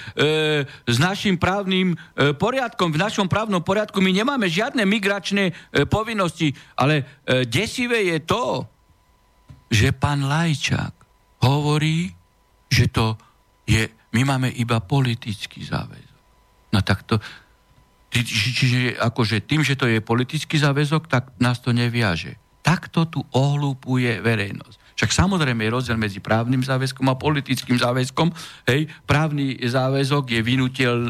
[0.65, 2.95] s našim právnym e, poriadkom.
[2.95, 8.71] V našom právnom poriadku my nemáme žiadne migračné e, povinnosti, ale e, desivé je to,
[9.75, 10.95] že pán Lajčák
[11.43, 12.15] hovorí,
[12.71, 13.19] že to
[13.67, 16.21] je, my máme iba politický záväzok.
[16.71, 17.19] No tak to,
[18.07, 22.39] čiže akože tým, že to je politický záväzok, tak nás to neviaže.
[22.63, 24.95] Takto tu ohlúpuje verejnosť.
[24.95, 28.31] Však samozrejme je rozdiel medzi právnym záväzkom a politickým záväzkom.
[28.63, 30.41] Hej, právny záväzok je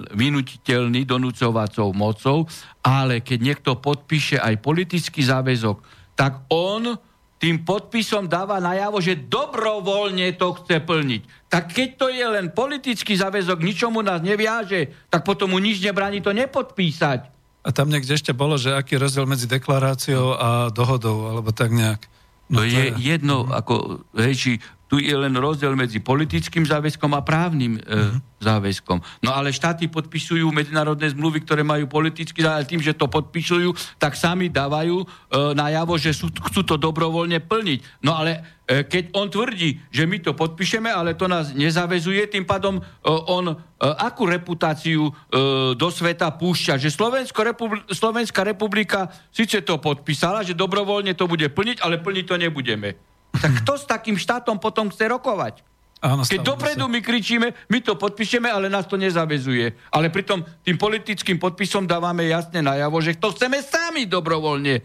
[0.09, 2.49] vynutiteľný donúcovacou mocou,
[2.81, 5.85] ale keď niekto podpíše aj politický záväzok,
[6.17, 6.97] tak on
[7.45, 11.21] tým podpisom dáva najavo, že dobrovoľne to chce plniť.
[11.45, 16.25] Tak keď to je len politický záväzok, ničomu nás neviaže, tak potom mu nič nebráni
[16.25, 17.29] to nepodpísať.
[17.61, 21.69] A tam niekde ešte bolo, že aký je rozdiel medzi deklaráciou a dohodou, alebo tak
[21.69, 22.01] nejak.
[22.49, 24.51] No to, to je, je jedno, ako, hej, či
[24.95, 28.15] tu je len rozdiel medzi politickým záväzkom a právnym e, uh-huh.
[28.39, 29.03] záväzkom.
[29.27, 34.15] No ale štáty podpisujú medzinárodné zmluvy, ktoré majú politický záväzok, tým, že to podpisujú, tak
[34.15, 35.05] sami dávajú e,
[35.51, 38.07] najavo, že sú, chcú to dobrovoľne plniť.
[38.07, 42.47] No ale e, keď on tvrdí, že my to podpíšeme, ale to nás nezavezuje, tým
[42.47, 42.81] pádom e,
[43.11, 49.75] on e, akú reputáciu e, do sveta púšťa, že Slovensko republi- Slovenská republika síce to
[49.75, 53.14] podpísala, že dobrovoľne to bude plniť, ale plniť to nebudeme.
[53.37, 55.61] Tak kto s takým štátom potom chce rokovať?
[56.05, 56.91] Áno, Keď dopredu sa.
[56.91, 59.73] my kričíme, my to podpíšeme, ale nás to nezavezuje.
[59.89, 64.81] Ale pritom tým politickým podpisom dávame jasne najavo, že to chceme sami dobrovoľne e,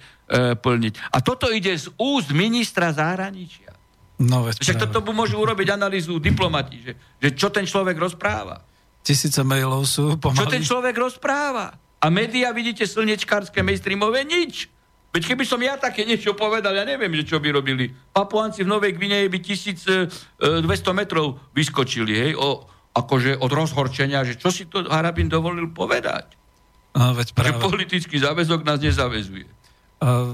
[0.56, 0.94] plniť.
[1.12, 3.74] A toto ide z úst ministra zahraničia.
[4.20, 8.64] No, Však toto môžu urobiť analýzu diplomati, že, že čo ten človek rozpráva.
[9.00, 10.40] Tisíce mailov sú pomaly.
[10.40, 11.72] Čo ten človek rozpráva.
[12.00, 14.68] A médiá, vidíte, slnečkárske mainstreamové, nič.
[15.10, 17.90] Veď keby som ja také niečo povedal, ja neviem, že čo by robili.
[18.14, 20.62] Papuánci v Novej Gvineji by 1200
[20.94, 22.62] metrov vyskočili, hej, o,
[22.94, 26.38] akože od rozhorčenia, že čo si to Harabin dovolil povedať.
[26.94, 27.58] A, veď práve.
[27.58, 29.50] Že politický záväzok nás nezavezuje.
[29.98, 30.30] A,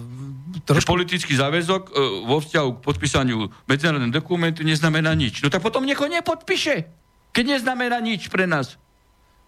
[0.69, 0.93] trošku...
[0.93, 1.93] Politický záväzok e,
[2.29, 5.41] vo vzťahu k podpísaniu medzinárodného dokumentu neznamená nič.
[5.41, 6.85] No tak potom niekoho nepodpíše,
[7.33, 8.77] keď neznamená nič pre nás.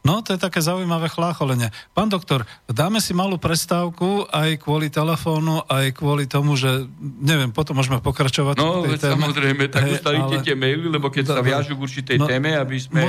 [0.09, 1.68] No, to je také zaujímavé chlácholenie.
[1.92, 6.88] Pán doktor, dáme si malú prestávku aj kvôli telefónu, aj kvôli tomu, že
[7.21, 8.57] neviem, potom môžeme pokračovať.
[8.57, 9.21] No, veď téme.
[9.21, 10.44] samozrejme, tak hey, ustalíte ale...
[10.49, 13.05] tie maily, lebo keď sa viažu k určitej no, téme, aby sme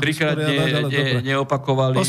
[0.00, 2.00] trikrát ne, ne, neopakovali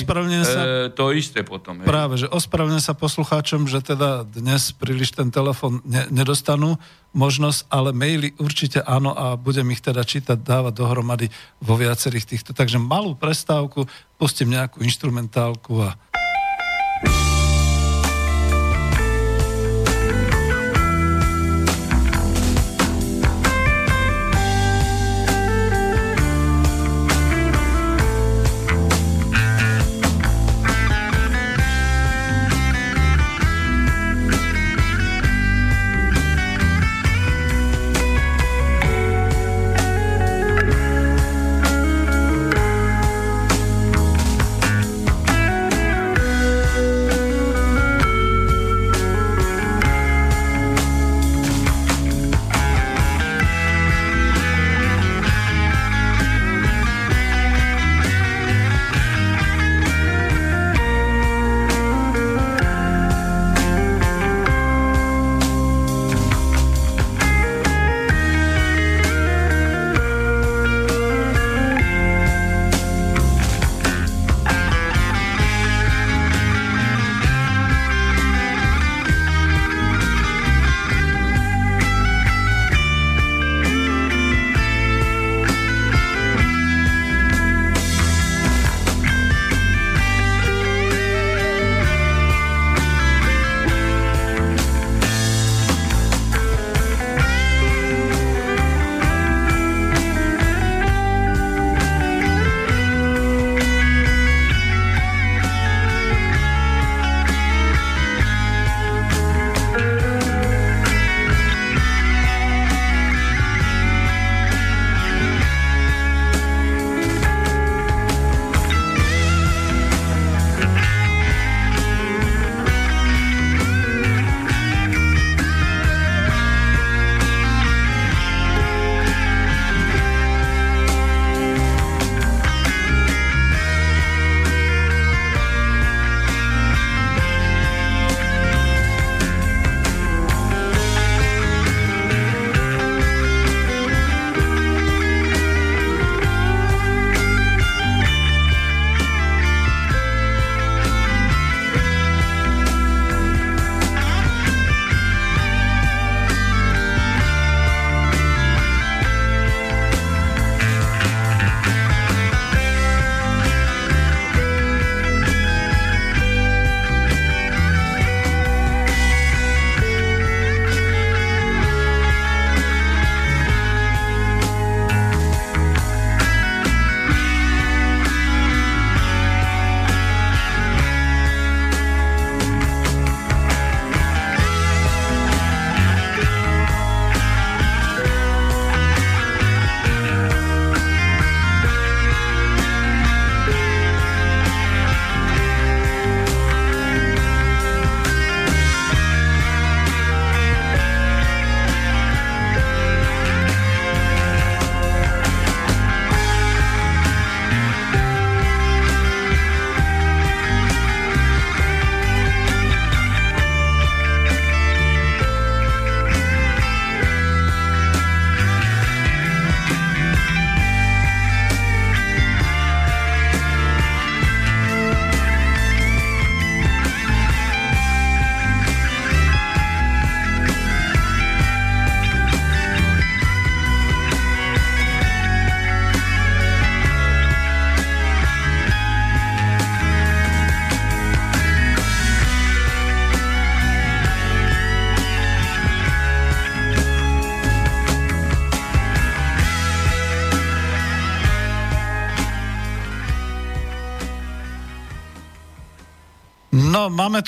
[0.48, 1.84] sa, e, to isté potom.
[1.84, 1.92] Hej.
[1.92, 6.80] Práve, že ospravedlňujem sa poslucháčom, že teda dnes príliš ten telefón ne, nedostanú,
[7.14, 12.54] možnosť, ale maily určite áno a budem ich teda čítať, dávať dohromady vo viacerých týchto.
[12.54, 15.96] Takže malú prestávku, pustím nejakú instrumentálku a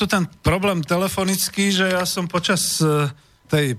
[0.02, 3.06] tu ten problém telefonický, že ja som počas uh,
[3.52, 3.76] tej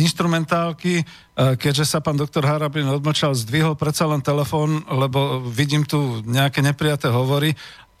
[0.00, 1.04] instrumentálky,
[1.36, 7.12] keďže sa pán doktor Harabin odmlčal, zdvihol predsa len telefón, lebo vidím tu nejaké nepriaté
[7.12, 7.52] hovory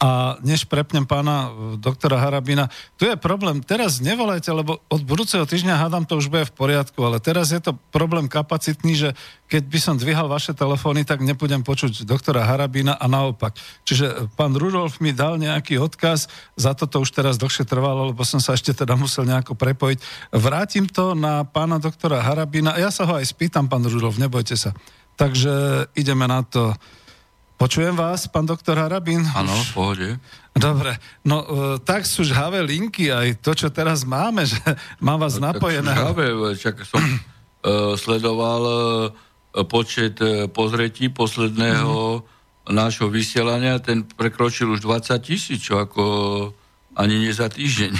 [0.02, 2.66] a než prepnem pána e, doktora Harabina,
[2.98, 6.98] tu je problém, teraz nevolajte, lebo od budúceho týždňa hádam to už bude v poriadku,
[7.06, 9.08] ale teraz je to problém kapacitný, že
[9.46, 13.54] keď by som dvihal vaše telefóny, tak nebudem počuť doktora Harabina a naopak.
[13.86, 16.26] Čiže e, pán Rudolf mi dal nejaký odkaz,
[16.58, 20.02] za to to už teraz dlhšie trvalo, lebo som sa ešte teda musel nejako prepojiť.
[20.34, 24.74] Vrátim to na pána doktora Harabina, ja sa ho aj spýtam, pán Rudolf, nebojte sa.
[25.14, 26.74] Takže ideme na to.
[27.62, 29.22] Počujem vás, pán doktor Harabín?
[29.38, 30.08] Áno, v pohode.
[30.50, 31.46] Dobre, no e,
[31.86, 34.58] tak sú žhavé linky, aj to, čo teraz máme, že
[35.06, 35.94] mám vás no, napojené.
[35.94, 42.26] Žhavé, čak som uh, sledoval uh, počet uh, pozretí posledného
[42.66, 42.74] mm.
[42.74, 46.02] nášho vysielania, ten prekročil už 20 tisíc, čo ako
[46.98, 47.94] ani nie za týždeň.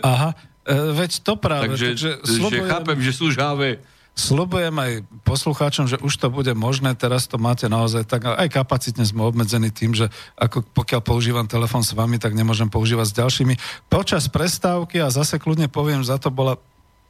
[0.00, 1.76] Aha, uh, veď to práve.
[1.76, 1.92] Takže,
[2.24, 3.84] takže že chápem, že sú žhavé
[4.14, 9.02] Slobujem aj poslucháčom, že už to bude možné, teraz to máte naozaj tak, aj kapacitne
[9.02, 10.06] sme obmedzení tým, že
[10.38, 13.54] ako pokiaľ používam telefón s vami, tak nemôžem používať s ďalšími.
[13.90, 16.62] Počas prestávky, a zase kľudne poviem, za to bola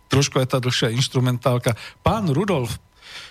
[0.08, 1.76] trošku aj tá dlhšia instrumentálka.
[2.00, 2.80] Pán Rudolf,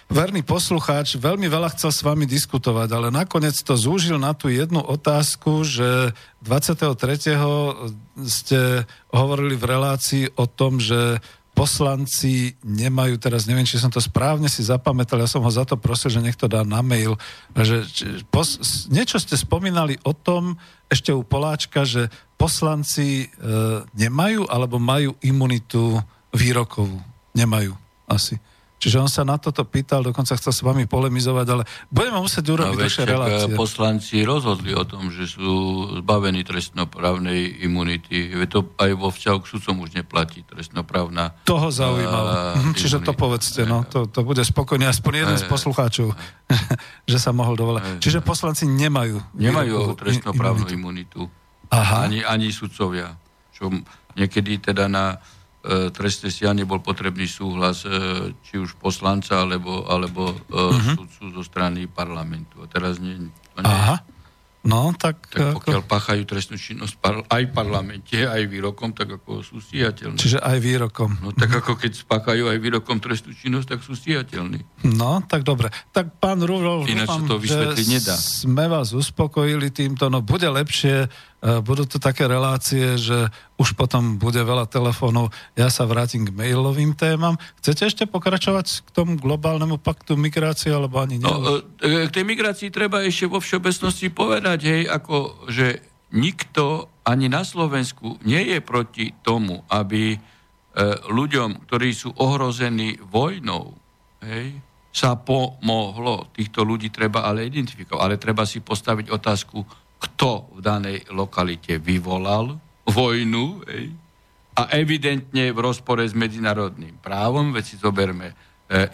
[0.06, 4.86] verný poslucháč, veľmi veľa chcel s vami diskutovať, ale nakoniec to zúžil na tú jednu
[4.86, 6.14] otázku, že
[6.46, 6.94] 23.
[8.30, 11.18] ste hovorili v relácii o tom, že
[11.54, 15.78] poslanci nemajú, teraz neviem, či som to správne si zapamätal, ja som ho za to
[15.78, 17.14] prosil, že nech to dá na mail,
[17.54, 18.58] že či, pos,
[18.90, 20.58] niečo ste spomínali o tom
[20.90, 23.28] ešte u Poláčka, že poslanci e,
[23.94, 26.02] nemajú alebo majú imunitu
[26.34, 26.98] výrokovú.
[27.38, 27.78] Nemajú
[28.10, 28.42] asi.
[28.84, 32.76] Čiže on sa na toto pýtal, dokonca chcel s vami polemizovať, ale budeme musieť urobiť
[32.76, 33.56] no, dlhšie relácie.
[33.56, 35.48] poslanci rozhodli o tom, že sú
[36.04, 38.36] zbavení trestnoprávnej imunity.
[38.36, 42.60] Veď to aj vo vzťahu k sudcom už neplatí trestnoprávna Toho zaujímalo.
[42.60, 43.88] Uh, Čiže to povedzte, no.
[43.88, 46.12] To, to bude spokojný aspoň jeden z poslucháčov,
[47.12, 48.04] že sa mohol dovolať.
[48.04, 49.40] Čiže poslanci nemajú.
[49.40, 51.32] Nemajú trestnoprávnu imunitu.
[51.72, 52.12] Aha.
[52.12, 53.16] Ani, ani sudcovia.
[53.56, 53.72] Čo
[54.20, 55.24] niekedy teda na
[55.64, 61.00] trestné stíhanie bol potrebný súhlas e, či už poslanca alebo, alebo uh-huh.
[61.00, 62.60] sudcu zo strany parlamentu.
[62.60, 64.04] A teraz nie, to nie Aha.
[64.64, 65.28] No, tak...
[65.28, 65.92] tak pokiaľ ako...
[65.92, 70.16] páchajú trestnú činnosť par, aj v parlamente, aj výrokom, tak ako sú stíhateľní.
[70.16, 71.20] Čiže aj výrokom.
[71.20, 74.88] No tak ako keď spáchajú aj výrokom trestnú činnosť, tak sú stíhateľní.
[74.96, 75.68] No, tak dobre.
[75.92, 78.16] Tak pán Rúrov, Ináč to vysvetliť nedá.
[78.16, 83.28] sme vás uspokojili týmto, no bude lepšie E, budú to také relácie, že
[83.60, 85.36] už potom bude veľa telefónov.
[85.60, 87.36] Ja sa vrátim k mailovým témam.
[87.60, 91.28] Chcete ešte pokračovať k tomu globálnemu paktu migrácie, alebo ani nie?
[91.28, 95.84] No, e, k tej migrácii treba ešte vo všeobecnosti povedať, hej, ako, že
[96.16, 100.18] nikto ani na Slovensku nie je proti tomu, aby e,
[101.12, 103.76] ľuďom, ktorí sú ohrození vojnou,
[104.24, 104.64] hej,
[104.96, 106.32] sa pomohlo.
[106.32, 108.00] Týchto ľudí treba ale identifikovať.
[108.00, 113.88] Ale treba si postaviť otázku, kto v danej lokalite vyvolal vojnu ej,
[114.54, 118.36] a evidentne v rozpore s medzinárodným právom, veď si zoberme e,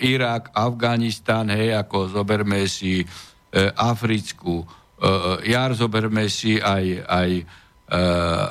[0.07, 3.05] Irak, Afganistan, hej, ako zoberme si e,
[3.75, 4.65] Africkú e,
[5.51, 7.31] jar, zoberme si aj, aj,
[7.91, 8.01] e,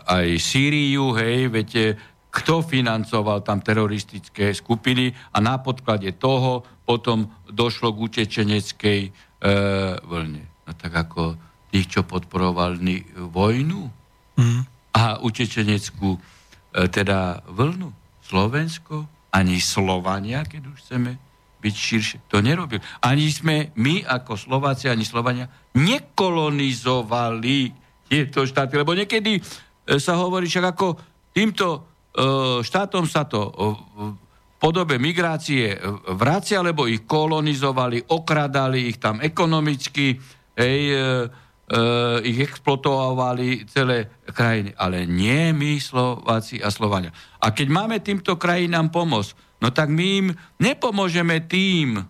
[0.05, 1.97] aj Sýriu, hej, viete,
[2.29, 9.11] kto financoval tam teroristické skupiny a na podklade toho potom došlo k utečeneckej e,
[10.05, 10.45] vlne.
[10.69, 11.48] No tak ako
[11.79, 13.87] tých, čo podporovali vojnu
[14.35, 14.61] mm.
[14.99, 16.21] a utečeneckú e,
[16.91, 17.95] teda vlnu.
[18.19, 21.15] Slovensko, ani Slovania, keď už chceme
[21.63, 22.83] byť širšie, to nerobil.
[22.99, 25.47] Ani sme my ako Slováci, ani Slovania
[25.79, 27.71] nekolonizovali
[28.11, 29.43] tieto štáty, lebo niekedy e,
[30.03, 30.99] sa hovorí však ako
[31.31, 31.79] týmto e,
[32.67, 33.55] štátom sa to
[34.59, 35.79] podobe migrácie
[36.19, 40.19] vracia, lebo ich kolonizovali, okradali ich tam ekonomicky,
[40.59, 40.81] hej,
[41.69, 44.73] uh, ich exploatovali celé krajiny.
[44.77, 47.13] Ale nie my, Slováci a Slovania.
[47.41, 52.03] A keď máme týmto krajinám pomôcť, no tak my im nepomôžeme tým,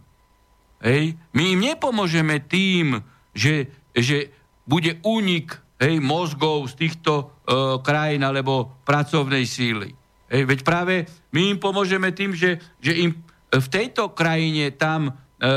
[0.83, 3.03] hej, my im nepomôžeme tým,
[3.35, 4.31] že, že
[4.69, 7.13] bude únik hej, mozgov z týchto
[7.47, 9.95] uh, krajín alebo pracovnej síly.
[10.29, 10.95] Hej, veď práve
[11.33, 13.17] my im pomôžeme tým, že, že im
[13.49, 15.53] v tejto krajine tam E,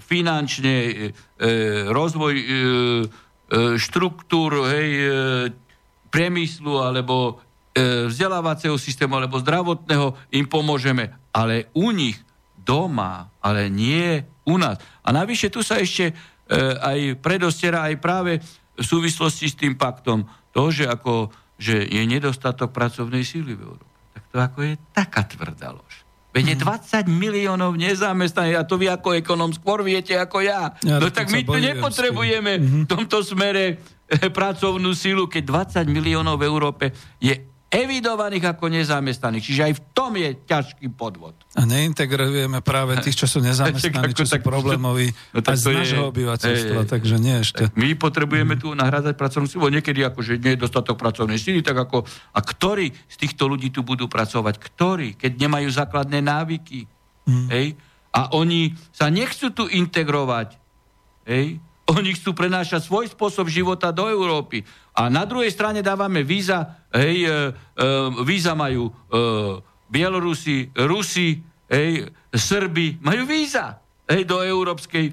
[0.00, 1.48] finančne, e, e,
[1.88, 2.34] rozvoj
[3.76, 4.88] štruktúr, hej,
[6.08, 7.38] priemyslu alebo
[8.08, 11.12] vzdelávacieho systému alebo zdravotného im pomôžeme.
[11.30, 12.18] Ale u nich
[12.60, 14.80] doma, ale nie u nás.
[15.04, 16.16] A navyše tu sa ešte
[16.80, 18.32] aj predostiera aj práve
[18.74, 23.94] v súvislosti s tým paktom to, že ako že je nedostatok pracovnej síly v Európe.
[24.14, 26.03] Tak to ako je taká tvrdá lož.
[26.34, 30.74] Veď je 20 miliónov nezamestnaných a to vy ako ekonom skôr viete ako ja.
[30.82, 33.78] ja no tak my tu nepotrebujeme v tomto smere
[34.10, 36.84] eh, pracovnú sílu, keď 20 miliónov v Európe
[37.22, 39.44] je evidovaných ako nezamestnaných.
[39.50, 41.34] Čiže aj v tom je ťažký podvod.
[41.58, 46.80] A neintegrujeme práve tých, čo sú nezamestnaní, čo sú problémoví no, aj z nášho obyvateľstva,
[46.86, 47.66] takže nie ešte.
[47.74, 52.06] My potrebujeme tu nahrádať pracovnú sílu, niekedy akože nie je dostatok pracovnej síly, tak ako,
[52.06, 54.54] a ktorí z týchto ľudí tu budú pracovať?
[54.62, 55.18] Ktorí?
[55.18, 56.86] Keď nemajú základné návyky.
[57.26, 57.48] Mm.
[57.50, 57.66] Hej?
[58.14, 60.54] A oni sa nechcú tu integrovať.
[61.26, 61.58] Hej?
[61.84, 64.64] Oni chcú prenášať svoj spôsob života do Európy.
[64.96, 67.32] A na druhej strane dávame víza, hej, e, e,
[68.24, 68.92] víza majú e,
[69.92, 75.12] Bielorusi, Rusi, hej, Srby, majú víza hej, do Európskej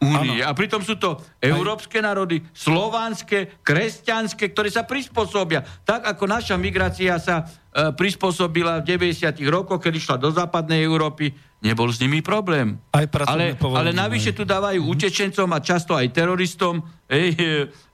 [0.00, 0.44] únie.
[0.44, 5.64] A pritom sú to európske národy, slovanské, kresťanské, ktoré sa prispôsobia.
[5.84, 9.40] Tak ako naša migrácia sa e, prispôsobila v 90.
[9.48, 11.32] rokoch, keď išla do západnej Európy,
[11.64, 12.76] nebol s nimi problém.
[12.92, 14.94] Aj ale, ale navyše tu dávajú mm-hmm.
[15.00, 17.44] utečencom a často aj teroristom ej, e,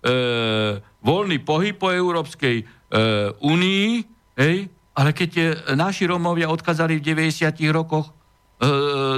[0.03, 0.15] e,
[1.03, 2.65] voľný pohyb po Európskej e,
[3.39, 3.89] únii,
[4.43, 5.45] ej, ale keď e,
[5.79, 8.13] naši Romovia odkázali v 90 rokoch e,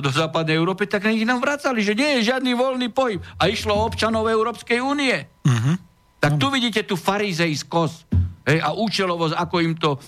[0.00, 3.20] do západnej Európy, tak ich nám vracali, že nie je žiadny voľný pohyb.
[3.36, 5.28] A išlo občanov Európskej únie.
[5.44, 5.76] Mm-hmm.
[6.16, 8.08] Tak tu vidíte tú farizejskosť
[8.48, 9.98] hej, a účelovosť, ako im to e,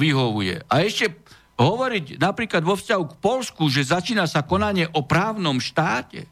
[0.00, 0.64] vyhovuje.
[0.72, 1.20] A ešte
[1.60, 6.24] hovoriť napríklad vo vzťahu k Polsku, že začína sa konanie o právnom štáte,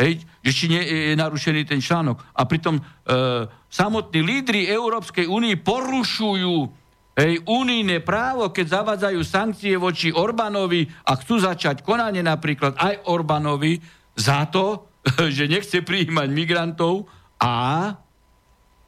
[0.00, 2.16] hej, že či nie je narušený ten článok.
[2.32, 2.82] A pritom e,
[3.68, 6.87] samotní lídry Európskej únie porušujú
[7.18, 13.82] hej, unijné právo, keď zavádzajú sankcie voči Orbánovi a chcú začať konanie napríklad aj Orbánovi
[14.14, 14.86] za to,
[15.36, 17.10] že nechce prijímať migrantov
[17.42, 17.90] a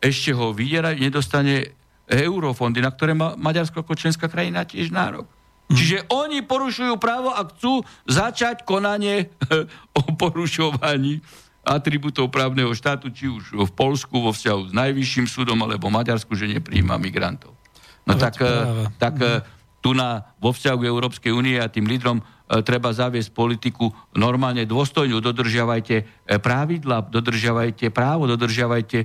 [0.00, 1.76] ešte ho vydierajú, nedostane
[2.10, 5.28] eurofondy, na ktoré má Maďarsko ako členská krajina tiež nárok.
[5.70, 5.76] Mhm.
[5.76, 9.30] Čiže oni porušujú právo a chcú začať konanie
[9.98, 11.22] o porušovaní
[11.60, 16.48] atribútov právneho štátu, či už v Polsku vo vzťahu s najvyšším súdom, alebo Maďarsku, že
[16.48, 17.59] nepríjma migrantov.
[18.06, 19.40] No tak, eh, tak mhm.
[19.80, 24.64] tu na, vo vzťahu k Európskej únie a tým lídrom eh, treba zaviesť politiku normálne
[24.64, 25.20] dôstojnú.
[25.20, 29.04] Dodržiavajte eh, pravidla, dodržiavajte právo, dodržiavajte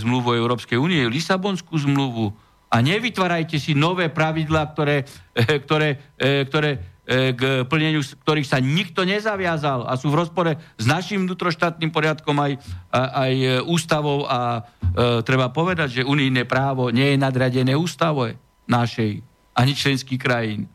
[0.00, 2.32] zmluvu Európskej únie, Lisabonskú zmluvu,
[2.70, 5.02] a nevytvárajte si nové pravidlá, ktoré,
[5.34, 6.80] eh, ktoré, eh, ktoré eh,
[7.10, 12.62] k plneniu ktorých sa nikto nezaviazal a sú v rozpore s našim vnútroštátnym poriadkom aj,
[12.94, 13.32] aj
[13.66, 18.38] ústavou a e, treba povedať, že unijné právo nie je nadradené ústave
[18.70, 19.26] našej
[19.58, 20.70] ani členských krajín.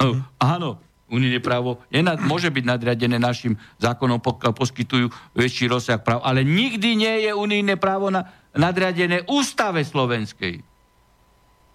[0.00, 0.24] Mm.
[0.40, 0.80] Áno,
[1.12, 5.06] unijné právo je nad, môže byť nadradené našim zákonom, pokiaľ poskytujú
[5.36, 10.64] väčší rozsah práv, ale nikdy nie je unijné právo na, nadradené ústave slovenskej.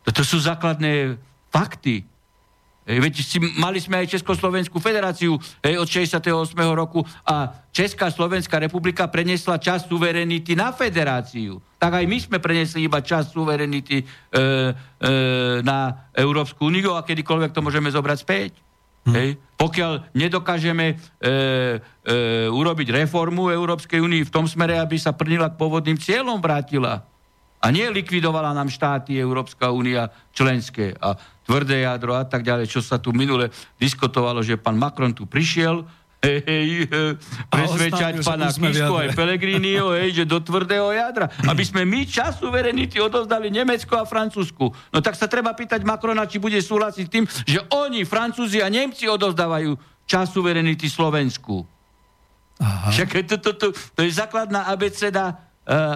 [0.09, 1.21] To sú základné
[1.53, 2.09] fakty.
[2.89, 6.25] Veď si, mali sme aj Československú federáciu hej, od 68.
[6.73, 11.61] roku a Česká Slovenská republika prenesla časť suverenity na federáciu.
[11.77, 14.41] Tak aj my sme prenesli iba časť suverenity e, e,
[15.61, 18.51] na Európsku úniu a kedykoľvek to môžeme zobrať späť.
[19.05, 19.13] Hm.
[19.13, 19.29] Hej.
[19.59, 22.17] Pokiaľ nedokážeme e, e,
[22.49, 27.05] urobiť reformu Európskej únie v tom smere, aby sa plnila k pôvodným cieľom vrátila,
[27.59, 32.79] a nie likvidovala nám štáty Európska únia členské a tvrdé jadro a tak ďalej, čo
[32.79, 35.83] sa tu minule diskutovalo, že pán Macron tu prišiel,
[36.23, 36.87] hej, hej,
[37.51, 42.99] presvedčať pána Kisku aj Pelegrinio, hej, že do tvrdého jadra, aby sme my čas suverenity
[43.03, 44.71] odovzdali Nemecko a Francúzsku.
[44.91, 49.07] No tak sa treba pýtať Macrona, či bude súhlasiť tým, že oni, Francúzi a Nemci
[49.07, 49.75] odovzdávajú
[50.07, 51.67] čas suverenity Slovensku.
[52.59, 52.91] Aha.
[52.91, 55.48] Však to, to, to, to je základná abeceda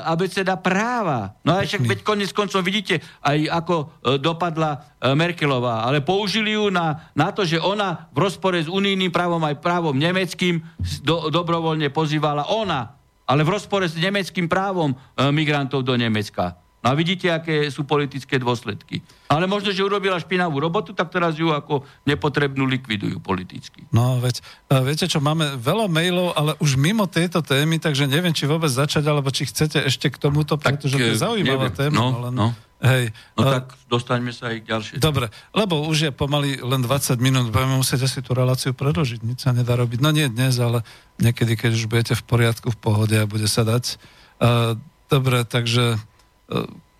[0.05, 1.33] abeceda práva.
[1.41, 6.53] No a však veď konec koncov vidíte aj ako uh, dopadla uh, Merkelová, ale použili
[6.53, 10.61] ju na, na to, že ona v rozpore s unijným právom aj právom nemeckým
[11.01, 12.95] do, dobrovoľne pozývala ona,
[13.25, 14.93] ale v rozpore s nemeckým právom
[15.31, 16.62] migrantov do Nemecka.
[16.83, 18.99] No a vidíte, aké sú politické dôsledky.
[19.31, 23.87] Ale možno, že urobila špinavú robotu, tak teraz ju ako nepotrebnú likvidujú politicky.
[23.95, 28.35] No veď, e, viete čo, máme veľa mailov, ale už mimo tejto témy, takže neviem,
[28.35, 31.79] či vôbec začať, alebo či chcete ešte k tomuto, pretože to je e, zaujímavá neviem.
[31.79, 31.95] téma.
[31.95, 32.47] No, len, no.
[32.83, 33.15] Hej.
[33.39, 34.95] No uh, tak dostaňme sa aj k ďalšej.
[34.99, 39.47] Dobre, lebo už je pomaly len 20 minút, budeme musieť asi tú reláciu predložiť, nič
[39.47, 40.03] sa nedá robiť.
[40.03, 40.83] No nie dnes, ale
[41.23, 43.95] niekedy, keď už budete v poriadku, v pohode a bude sa dať.
[44.43, 44.75] Uh,
[45.07, 45.95] dobre, takže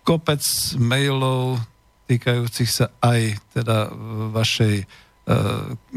[0.04, 0.42] kopec
[0.76, 1.60] mailov
[2.04, 3.88] týkajúcich sa aj teda
[4.30, 4.86] vašej e,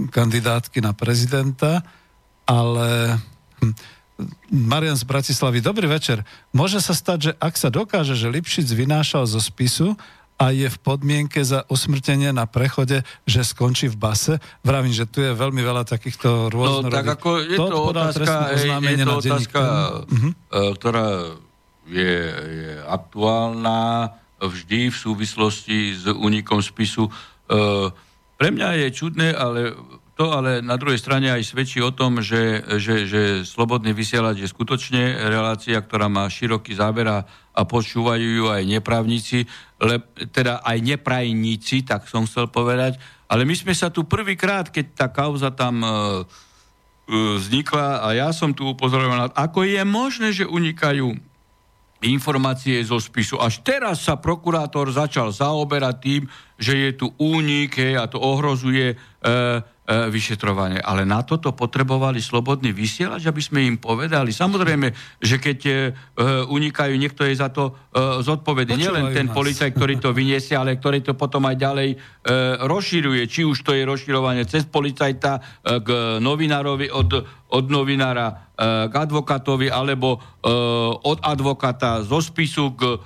[0.08, 1.84] kandidátky na prezidenta,
[2.48, 3.20] ale
[3.60, 3.76] hm,
[4.50, 6.24] Marian z Bratislavy, dobrý večer.
[6.56, 9.94] Môže sa stať, že ak sa dokáže, že Lipšic vynášal zo spisu
[10.38, 14.34] a je v podmienke za usmrtenie na prechode, že skončí v base.
[14.62, 16.94] Vravím, že tu je veľmi veľa takýchto rôznorodých...
[16.94, 19.62] No tak ako je to, to otázka, je, je to otázka
[20.06, 20.32] uh-huh.
[20.78, 21.06] ktorá
[21.88, 27.10] je, je aktuálna vždy v súvislosti s únikom spisu.
[27.50, 27.90] Uh,
[28.38, 29.74] pre mňa je čudné, ale
[30.18, 34.50] to ale na druhej strane aj svedčí o tom, že, že, že slobodný vysielač je
[34.50, 37.22] skutočne relácia, ktorá má široký záber a,
[37.54, 39.46] a počúvajú ju aj neprávnici,
[39.78, 40.02] le,
[40.34, 42.98] teda aj neprajníci, tak som chcel povedať.
[43.30, 45.94] Ale my sme sa tu prvýkrát, keď tá kauza tam e, e,
[47.38, 51.14] vznikla a ja som tu upozoroval, ako je možné, že unikajú
[52.06, 53.42] informácie zo spisu.
[53.42, 56.24] Až teraz sa prokurátor začal zaoberať tým,
[56.58, 58.96] že je tu únik hej, a to ohrozuje e,
[59.88, 60.84] vyšetrovanie.
[60.84, 64.36] Ale na toto potrebovali slobodný vysielač, aby sme im povedali.
[64.36, 64.92] Samozrejme,
[65.24, 65.74] že keď e,
[66.52, 68.76] unikajú, niekto je za to e, zodpovedný.
[68.76, 69.36] Nielen ten nás.
[69.36, 71.98] policaj, ktorý to vyniesie, ale ktorý to potom aj ďalej e,
[72.68, 73.32] rozširuje.
[73.32, 77.24] Či už to je rozširovanie cez policajta e, k novinárovi, od,
[77.56, 80.52] od novinára e, k advokátovi, alebo e,
[81.00, 82.98] od advokáta zo spisu k e,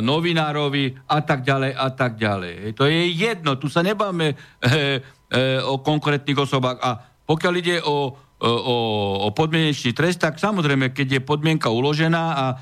[0.00, 2.72] novinárovi a tak ďalej a tak ďalej.
[2.72, 4.36] To je jedno, tu sa nebáme e,
[4.72, 5.21] E,
[5.64, 6.78] o konkrétnych osobách.
[6.84, 6.90] A
[7.24, 8.12] pokiaľ ide o,
[8.42, 8.76] o,
[9.24, 12.54] o podmienečný trest, tak samozrejme, keď je podmienka uložená a e,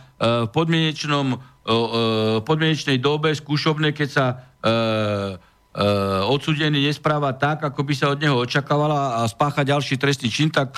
[0.46, 1.26] v podmienečnom,
[2.42, 4.34] podmienečnej dobe skúšobnej, keď sa e,
[6.26, 10.74] odsudený nespráva tak, ako by sa od neho očakávala a spácha ďalší trestný čin, tak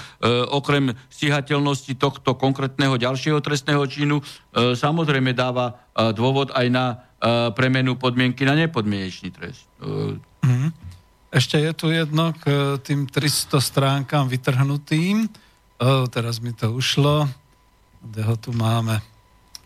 [0.52, 4.20] okrem stíhateľnosti tohto konkrétneho ďalšieho trestného činu
[4.52, 5.80] samozrejme dáva
[6.12, 7.08] dôvod aj na
[7.56, 9.64] premenu podmienky na nepodmienečný trest.
[9.80, 10.91] Mm-hmm.
[11.32, 12.54] Ešte je tu jedno k e,
[12.84, 15.32] tým 300 stránkam vytrhnutým.
[15.80, 17.24] O, teraz mi to ušlo.
[18.04, 19.00] Kde ho tu máme?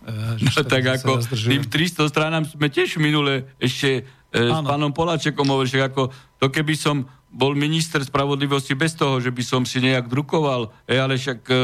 [0.06, 5.42] E, no tak ako tým 300 stránam sme tiež minule ešte e, s pánom Poláčekom
[5.42, 9.82] hovorili, že ako to keby som bol minister spravodlivosti bez toho, že by som si
[9.82, 11.54] nejak drukoval, e, ale však e,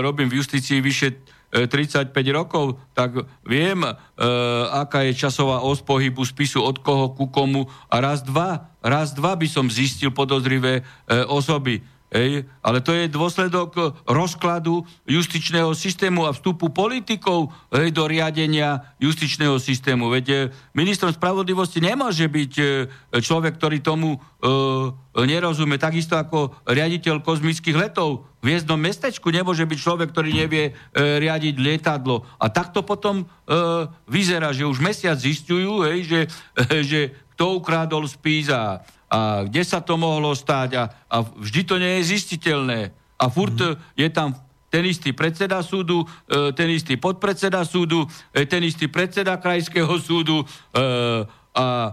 [0.00, 1.18] robím v justícii vyše
[1.52, 3.92] 35 rokov, tak viem, e,
[4.72, 9.36] aká je časová os pohybu spisu od koho ku komu a raz, dva, raz, dva
[9.36, 10.82] by som zistil podozrivé e,
[11.28, 11.84] osoby.
[12.12, 19.56] Ej, ale to je dôsledok rozkladu justičného systému a vstupu politikov ej, do riadenia justičného
[19.56, 20.12] systému.
[20.12, 20.36] Veď e,
[20.76, 22.64] ministrom spravodlivosti nemôže byť e,
[23.16, 24.18] človek, ktorý tomu e,
[25.24, 25.80] nerozumie.
[25.80, 31.54] Takisto ako riaditeľ kozmických letov v hviezdnom mestečku nemôže byť človek, ktorý nevie e, riadiť
[31.62, 32.26] lietadlo.
[32.42, 33.26] A takto potom e,
[34.10, 36.20] vyzerá, že už mesiac zistujú, hej, že,
[36.58, 37.00] e, že
[37.38, 38.82] kto ukrádol spís a
[39.12, 42.96] a kde sa to mohlo stať a, a vždy to nie je zistiteľné.
[43.20, 43.76] A furt mm.
[43.92, 44.32] je tam
[44.72, 50.40] ten istý predseda súdu, e, ten istý podpredseda súdu, e, ten istý predseda krajského súdu
[51.52, 51.92] a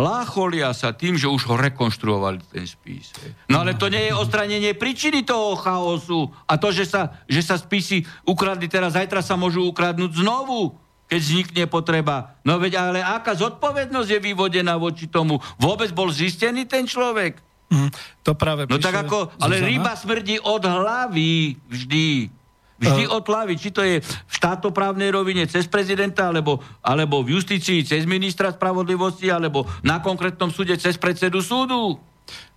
[0.00, 3.12] lácholia sa tým, že už ho rekonštruovali ten spis.
[3.50, 7.60] No ale to nie je ostranenie príčiny toho chaosu a to, že sa, že sa
[7.60, 10.80] spisy ukradli teraz, zajtra sa môžu ukradnúť znovu
[11.12, 12.40] keď vznikne potreba.
[12.40, 15.44] No veď ale aká zodpovednosť je vyvodená voči tomu?
[15.60, 17.36] Vôbec bol zistený ten človek?
[17.68, 17.92] Mm,
[18.24, 19.68] to práve No tak ako, ale Zuzana?
[19.68, 22.32] ryba smrdí od hlavy vždy.
[22.82, 23.54] Vždy od hlavy.
[23.54, 29.30] Či to je v štátoprávnej rovine cez prezidenta, alebo, alebo v justícii cez ministra spravodlivosti,
[29.30, 32.02] alebo na konkrétnom súde cez predsedu súdu.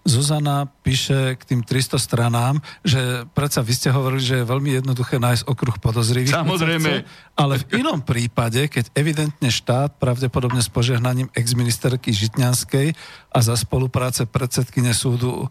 [0.05, 5.17] Zuzana píše k tým 300 stranám, že predsa vy ste hovorili, že je veľmi jednoduché
[5.17, 6.29] nájsť okruh podozrivých.
[6.29, 7.01] Samozrejme.
[7.35, 12.95] Ale v inom prípade, keď evidentne štát, pravdepodobne s požehnaním exministerky Žitňanskej
[13.35, 15.47] a za spolupráce predsedkyne súdu e,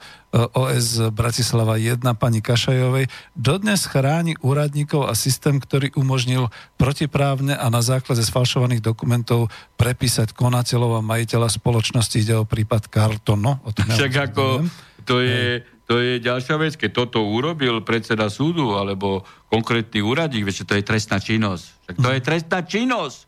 [0.57, 6.49] OS Bratislava 1 pani Kašajovej, dodnes chráni úradníkov a systém, ktorý umožnil
[6.81, 12.17] protiprávne a na základe sfalšovaných dokumentov prepísať konateľov a majiteľa spoločnosti.
[12.17, 13.61] Ide o prípad Cartono.
[13.61, 14.65] O tom Však ako,
[15.05, 19.21] to je, to je ďalšia vec, keď toto urobil predseda súdu alebo
[19.53, 21.65] konkrétny úradník, veď to je trestná činnosť.
[21.85, 23.19] Však to je trestná činnosť.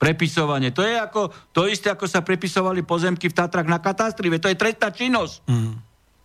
[0.00, 0.72] Prepisovanie.
[0.72, 4.50] To je ako, to isté, ako sa prepisovali pozemky v Tatrach na katastri, veď to
[4.54, 5.34] je trestná činnosť.
[5.44, 5.74] Mm.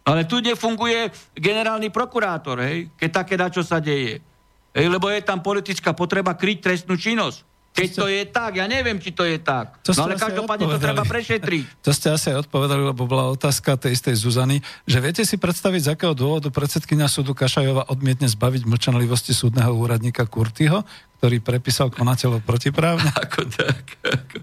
[0.06, 4.22] Ale tu nefunguje generálny prokurátor, hej, keď také čo sa deje.
[4.70, 7.55] Hej, lebo je tam politická potreba kryť trestnú činnosť.
[7.76, 9.84] Keď to je tak, ja neviem, či to je tak.
[9.84, 11.84] To no ale každopádne to treba prešetriť.
[11.84, 15.90] To ste asi odpovedali, lebo bola otázka tej istej Zuzany, že viete si predstaviť, z
[15.92, 20.88] akého dôvodu predsedkynia súdu Kašajova odmietne zbaviť mlčanlivosti súdneho úradníka Kurtyho,
[21.20, 23.12] ktorý prepísal konateľov protiprávne?
[23.28, 24.00] Ako tak.
[24.08, 24.38] Ako.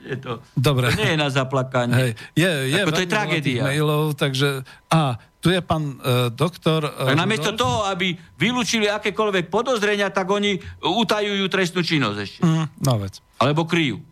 [0.04, 0.90] je to, Dobre.
[0.90, 1.94] to nie je na zaplakanie.
[1.94, 3.62] Hej, je, je, Ako to je tragédia.
[3.68, 4.64] Mailov, takže...
[4.90, 6.84] A, tu je pán uh, doktor...
[6.84, 12.40] Tak namiesto toho, aby vylúčili akékoľvek podozrenia, tak oni utajujú trestnú činnosť ešte.
[12.44, 13.24] Mm, no vec.
[13.40, 14.04] Alebo kryjú.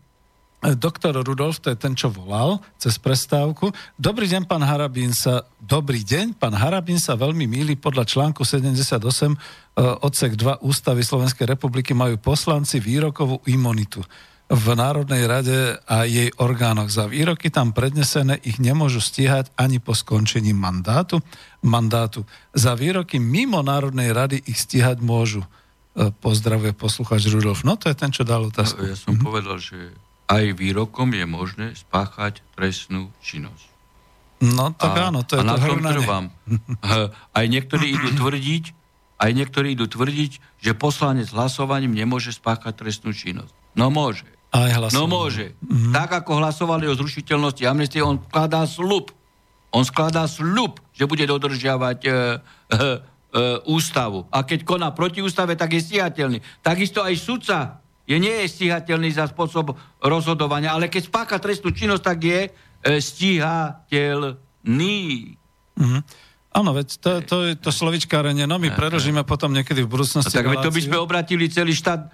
[0.65, 3.71] E, Doktor Rudolf, to je ten, čo volal cez prestávku.
[3.95, 5.45] Dobrý deň, pán Harabín sa...
[5.61, 7.77] Dobrý deň, pán Harabín sa veľmi míli.
[7.77, 9.37] Podľa článku 78 e,
[10.01, 14.01] odsek 2 Ústavy Slovenskej republiky majú poslanci výrokovú imunitu
[14.49, 16.89] v Národnej rade a jej orgánoch.
[16.89, 21.21] Za výroky tam prednesené ich nemôžu stíhať ani po skončení mandátu.
[21.61, 22.25] mandátu.
[22.57, 25.45] Za výroky mimo Národnej rady ich stíhať môžu.
[25.93, 27.61] E, Pozdravuje posluchač Rudolf.
[27.61, 28.89] No to je ten, čo dal otázku.
[28.89, 29.93] Ja som povedal, že
[30.33, 33.69] aj výrokom je možné spáchať trestnú činnosť.
[34.49, 35.95] No tak a, áno, to je a na to tom hrnanie.
[36.01, 36.25] trvám.
[37.39, 38.65] Aj niektorí idú tvrdiť,
[39.19, 43.51] aj niektorí idú tvrdiť, že poslanec hlasovaním nemôže spáchať trestnú činnosť.
[43.75, 44.23] No môže.
[44.49, 44.73] Aj.
[44.97, 45.53] No môže.
[45.61, 45.93] Mm-hmm.
[45.93, 49.13] Tak ako hlasovali o zrušiteľnosti amnestie, on skladá slub.
[49.69, 52.25] On skladá slub, že bude dodržiavať e, e, e,
[53.69, 54.25] ústavu.
[54.33, 56.41] A keď koná proti ústave, tak je stíhateľný.
[56.65, 62.01] Takisto aj sudca je, nie je stíhateľný za spôsob rozhodovania, ale keď spácha trestnú činnosť,
[62.01, 62.51] tak je e,
[62.97, 64.97] stíhateľný.
[65.77, 66.01] Mhm.
[66.49, 70.33] Áno, veď to, to je to slovičkárenie, no my predlžíme potom niekedy v budúcnosti.
[70.33, 72.09] No, tak veď to by sme obratili celý štát e,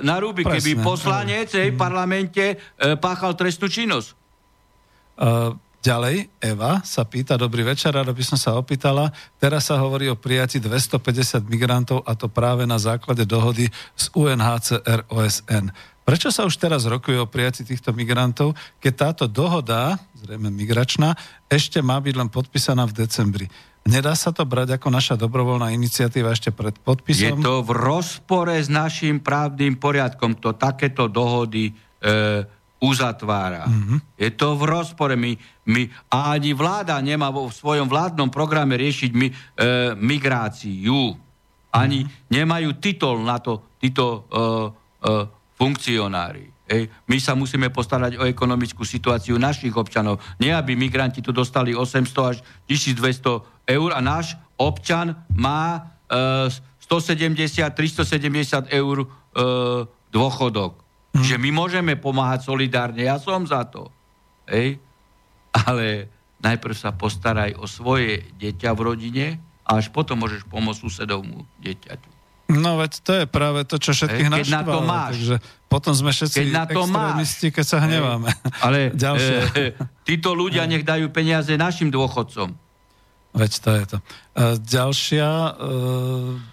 [0.00, 2.56] na ruby, keby Presne, poslanec v parlamente e,
[2.96, 4.08] páchal trestnú činnosť.
[5.14, 10.10] Uh, ďalej, Eva sa pýta, dobrý večer, rada by som sa opýtala, teraz sa hovorí
[10.10, 15.70] o prijati 250 migrantov a to práve na základe dohody z UNHCR OSN.
[16.02, 21.14] Prečo sa už teraz rokuje o prijati týchto migrantov, keď táto dohoda, zrejme migračná,
[21.46, 23.46] ešte má byť len podpísaná v decembri?
[23.84, 27.44] Nedá sa to brať ako naša dobrovoľná iniciatíva ešte pred Je podpisom?
[27.44, 31.72] to v rozpore s našim právnym poriadkom, to takéto dohody e,
[32.80, 33.68] uzatvára.
[33.68, 33.98] Mm-hmm.
[34.16, 35.14] Je to v rozpore.
[35.20, 35.36] My,
[35.68, 39.34] my, a ani vláda nemá vo svojom vládnom programe riešiť mi, e,
[40.00, 41.12] migráciu.
[41.68, 42.32] Ani mm-hmm.
[42.32, 45.12] nemajú titol na to títo e, e,
[45.60, 46.54] funkcionári.
[46.64, 50.16] Ej, my sa musíme postarať o ekonomickú situáciu našich občanov.
[50.40, 56.50] Nie, aby migranti tu dostali 800 až 1200 eur a náš občan má e,
[56.84, 59.06] 170-370 eur e,
[60.12, 60.72] dôchodok.
[61.14, 61.24] Mhm.
[61.24, 63.88] Že my môžeme pomáhať solidárne, ja som za to.
[64.50, 64.78] Ej?
[65.54, 66.10] Ale
[66.42, 69.26] najprv sa postaraj o svoje dieťa v rodine
[69.64, 72.10] a až potom môžeš pomôcť susedovmu dieťaťu.
[72.52, 75.12] No veď to je práve to, čo všetkých Hej, keď na to naštvalo, máš.
[75.16, 75.36] Takže
[75.72, 78.30] potom sme všetci Keď na to extrémisti, keď sa hneváme.
[78.60, 79.24] Ale e,
[79.56, 79.64] e,
[80.04, 82.52] títo ľudia nech dajú peniaze našim dôchodcom.
[83.34, 83.98] Veď to je to.
[84.62, 85.26] Ďalšia.
[85.26, 85.50] e,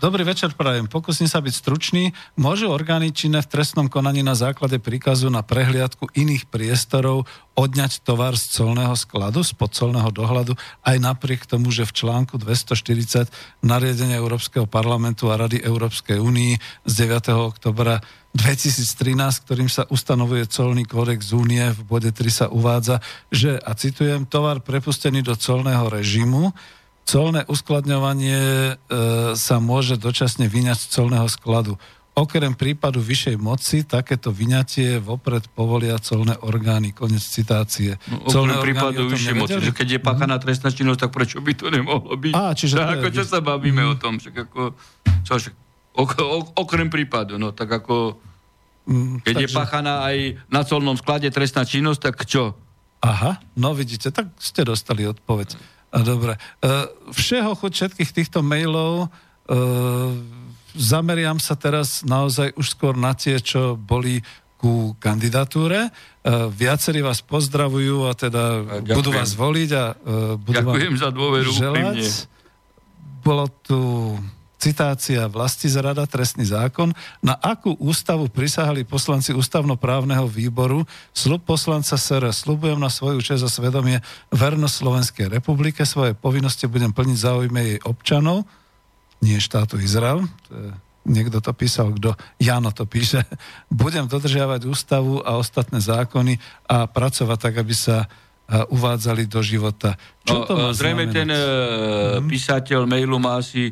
[0.01, 0.89] Dobrý večer, prajem.
[0.89, 2.09] Pokúsim sa byť stručný.
[2.33, 8.33] Môžu orgány činné v trestnom konaní na základe príkazu na prehliadku iných priestorov odňať tovar
[8.33, 13.29] z colného skladu, z podcolného dohľadu, aj napriek tomu, že v článku 240
[13.61, 16.57] nariadenia Európskeho parlamentu a Rady Európskej únii
[16.89, 17.29] z 9.
[17.33, 18.01] oktobra
[18.31, 24.23] 2013, ktorým sa ustanovuje colný kódex únie, v bode 3 sa uvádza, že, a citujem,
[24.23, 26.55] tovar prepustený do colného režimu,
[27.03, 28.73] colné uskladňovanie e,
[29.35, 31.75] sa môže dočasne vyňať z colného skladu.
[32.11, 36.91] Okrem prípadu vyššej moci, takéto vyňatie vopred povolia colné orgány.
[36.91, 37.95] Konec citácie.
[38.11, 41.39] No, Colné okrem orgány prípadu vyššej moci, že keď je páchaná trestná činnosť, tak prečo
[41.39, 42.33] by to nemohlo byť?
[42.35, 44.75] Á, čiže tak ako čo sa bavíme o tom, však ako,
[45.23, 45.55] čo, však,
[45.93, 48.17] ok, ok, okrem prípadu, no tak ako,
[48.81, 50.17] Mm, keď je takže- páchaná aj
[50.49, 52.57] na colnom sklade trestná činnosť, tak čo?
[52.97, 55.53] Aha, no vidíte, tak ste dostali odpoveď.
[55.93, 56.33] A Dobre.
[56.33, 56.69] E,
[57.13, 59.07] Všeho chuť všetkých týchto mailov e,
[60.73, 64.25] zameriam sa teraz naozaj už skôr na tie, čo boli
[64.57, 65.85] ku kandidatúre.
[65.85, 65.89] E,
[66.49, 68.97] Viacerí vás pozdravujú a teda ďakujem.
[68.97, 69.83] budú vás voliť a
[70.41, 71.97] budú Ďakujem vám za dôveru želať.
[73.21, 73.77] Bolo tu
[74.61, 76.93] citácia vlasti zrada, trestný zákon,
[77.25, 83.49] na akú ústavu prisahali poslanci ústavnoprávneho výboru, slub poslanca SR, slubujem na svoju čest a
[83.49, 84.05] svedomie.
[84.29, 88.45] Vernosť Slovenskej republike, svoje povinnosti budem plniť záujme jej občanov,
[89.25, 90.69] nie štátu Izrael, to je,
[91.09, 93.25] niekto to písal, kto, Jano to píše,
[93.73, 96.37] budem dodržiavať ústavu a ostatné zákony
[96.69, 98.05] a pracovať tak, aby sa
[98.51, 99.95] uvádzali do života.
[100.27, 101.15] Čo No, to e, zrejme znamenať?
[101.15, 101.39] ten e,
[102.27, 103.71] písateľ mailu má asi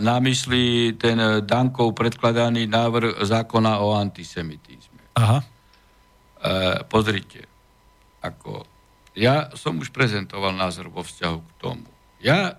[0.00, 5.12] na mysli ten e, Dankov predkladaný návrh zákona o antisemitizme.
[5.20, 5.38] Aha.
[5.40, 5.46] E,
[6.88, 7.44] pozrite,
[8.24, 8.64] ako
[9.12, 11.88] ja som už prezentoval názor vo vzťahu k tomu.
[12.24, 12.56] Ja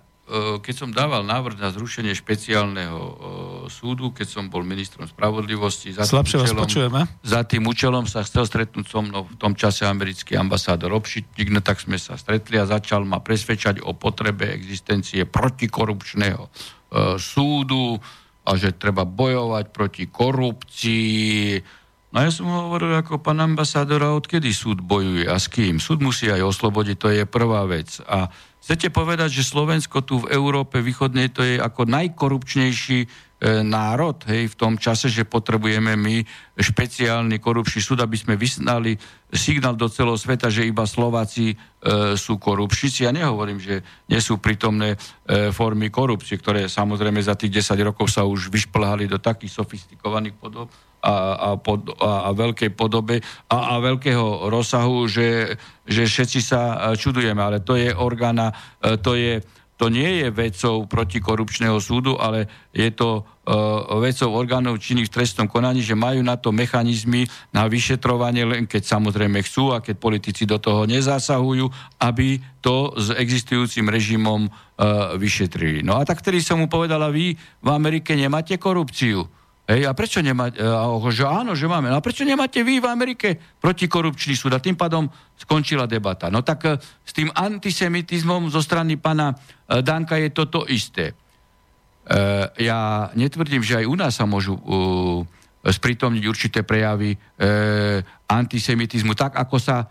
[0.64, 3.00] keď som dával návrh na zrušenie špeciálneho
[3.68, 8.86] súdu, keď som bol ministrom spravodlivosti, za tým, účelom, za tým účelom sa chcel stretnúť
[8.88, 13.04] so mnou v tom čase americký ambasádor Obšitník, no tak sme sa stretli a začal
[13.04, 16.48] ma presvedčať o potrebe existencie protikorupčného
[17.16, 17.98] súdu
[18.44, 21.62] a že treba bojovať proti korupcii,
[22.12, 25.80] No ja som hovoril ako pán ambasádor, a odkedy súd bojuje a s kým?
[25.80, 28.04] Súd musí aj oslobodiť, to je prvá vec.
[28.04, 28.28] A
[28.62, 33.08] chcete povedať, že Slovensko tu v Európe východnej to je ako najkorupčnejší e,
[33.66, 36.22] národ, hej, v tom čase, že potrebujeme my
[36.54, 38.94] špeciálny korupčný súd, aby sme vysnali
[39.34, 41.56] signál do celého sveta, že iba Slováci e,
[42.14, 43.10] sú korupčníci.
[43.10, 48.14] Ja nehovorím, že nie sú prítomné e, formy korupcie, ktoré samozrejme za tých 10 rokov
[48.14, 50.70] sa už vyšplhali do takých sofistikovaných podob,
[51.02, 55.58] a, a, pod, a, a veľkej podobe a, a veľkého rozsahu, že,
[55.90, 59.42] že všetci sa čudujeme, ale to je orgána, e, to, je,
[59.82, 65.50] to nie je vecou protikorupčného súdu, ale je to uh, vecou orgánov činných v trestnom
[65.50, 70.46] konaní, že majú na to mechanizmy na vyšetrovanie, len keď samozrejme chcú a keď politici
[70.46, 71.66] do toho nezasahujú,
[71.98, 75.82] aby to s existujúcim režimom uh, vyšetrili.
[75.82, 79.41] No a tak vtedy som mu povedala, vy v Amerike nemáte korupciu.
[79.70, 80.58] Hej, a prečo nemáte,
[81.14, 84.58] že áno, že máme, no a prečo nemáte vy v Amerike protikorupčný súd?
[84.58, 85.06] A tým pádom
[85.38, 86.34] skončila debata.
[86.34, 91.14] No tak e, s tým antisemitizmom zo strany pana e, Danka je toto isté.
[91.14, 91.14] E,
[92.58, 94.58] ja netvrdím, že aj u nás sa môžu
[95.62, 97.14] sprítomniť určité prejavy
[98.26, 99.86] antisemitizmu, tak ako sa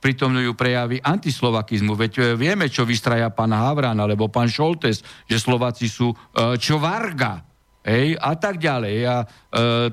[0.00, 1.92] sprítomňujú prejavy antislovakizmu.
[1.92, 7.47] Veď vieme, čo vystraja pán Havran alebo pán Šoltes, že Slováci sú uh, čovarga
[7.84, 8.96] hej, a tak ďalej.
[9.06, 9.26] A e,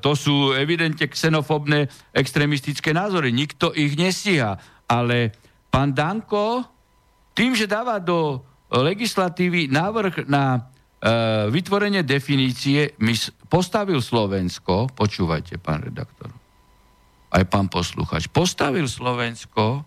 [0.01, 3.31] to sú evidentne xenofobné extremistické názory.
[3.31, 4.57] Nikto ich nestíha.
[4.85, 5.33] Ale
[5.69, 6.65] pán Danko
[7.35, 10.59] tým, že dáva do legislatívy návrh na e,
[11.51, 13.13] vytvorenie definície, my
[13.51, 16.31] postavil Slovensko, počúvajte, pán redaktor,
[17.35, 19.81] aj pán posluchač, postavil Slovensko e,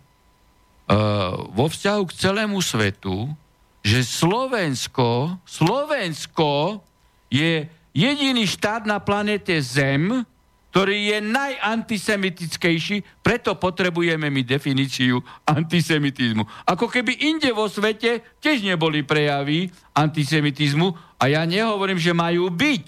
[1.56, 3.32] vo vzťahu k celému svetu,
[3.80, 6.84] že Slovensko, Slovensko
[7.32, 10.22] je jediný štát na planete Zem,
[10.70, 15.18] ktorý je najantisemitickejší, preto potrebujeme my definíciu
[15.48, 16.44] antisemitizmu.
[16.68, 22.84] Ako keby inde vo svete tiež neboli prejavy antisemitizmu a ja nehovorím, že majú byť.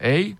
[0.00, 0.38] Hej?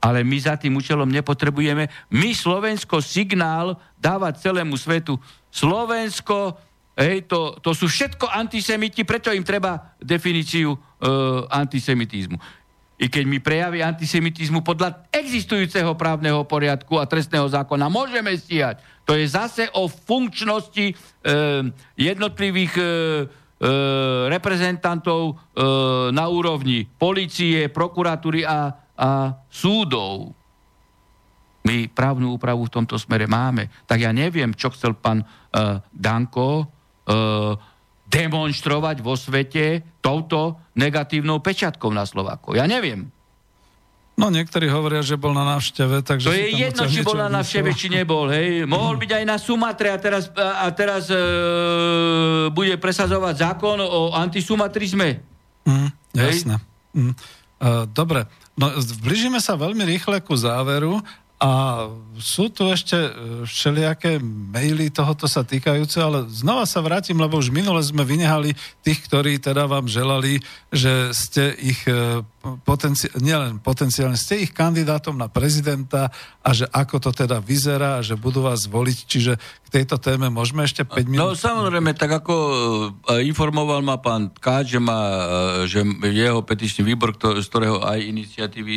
[0.00, 1.90] Ale my za tým účelom nepotrebujeme.
[2.14, 5.18] My Slovensko signál dávať celému svetu.
[5.50, 6.56] Slovensko,
[6.94, 10.78] hej, to, to sú všetko antisemiti, preto im treba definíciu e,
[11.50, 12.63] antisemitizmu
[12.94, 18.78] i keď my prejavy antisemitizmu podľa existujúceho právneho poriadku a trestného zákona môžeme stíhať.
[19.04, 20.94] To je zase o funkčnosti e,
[21.98, 22.88] jednotlivých e, e,
[24.30, 25.34] reprezentantov e,
[26.14, 29.10] na úrovni policie, prokuratúry a, a
[29.50, 30.32] súdov.
[31.66, 33.68] My právnu úpravu v tomto smere máme.
[33.90, 35.26] Tak ja neviem, čo chcel pán e,
[35.90, 36.66] Danko e,
[38.14, 42.54] demonstrovať vo svete touto negatívnou pečiatkou na Slováko.
[42.54, 43.10] Ja neviem.
[44.14, 46.30] No niektorí hovoria, že bol na návšteve, takže...
[46.30, 48.62] To je jedno, či bol na návšteve, či nebol, hej.
[48.70, 51.18] Mohol byť aj na Sumatre a teraz, a teraz e,
[52.54, 55.18] bude presazovať zákon o antisumatrizme.
[55.66, 56.62] Mm, jasné.
[56.94, 57.10] Mm.
[57.10, 58.70] E, dobre, no
[59.02, 61.02] blížime sa veľmi rýchle ku záveru
[61.44, 61.50] a
[62.16, 63.10] sú tu ešte e,
[63.44, 69.04] všelijaké maily tohoto sa týkajúce, ale znova sa vrátim, lebo už minule sme vynehali tých,
[69.04, 70.40] ktorí teda vám želali,
[70.72, 72.24] že ste ich e,
[72.62, 76.12] potenci- nielen potenciálne, ste ich kandidátom na prezidenta
[76.44, 78.98] a že ako to teda vyzerá a že budú vás voliť.
[79.08, 81.20] Čiže k tejto téme môžeme ešte 5 minút...
[81.24, 82.34] No samozrejme, tak ako
[83.16, 85.00] e, informoval ma pán Káč, že, má,
[85.64, 85.80] že
[86.12, 88.76] jeho petičný výbor, z ktorého aj iniciatívy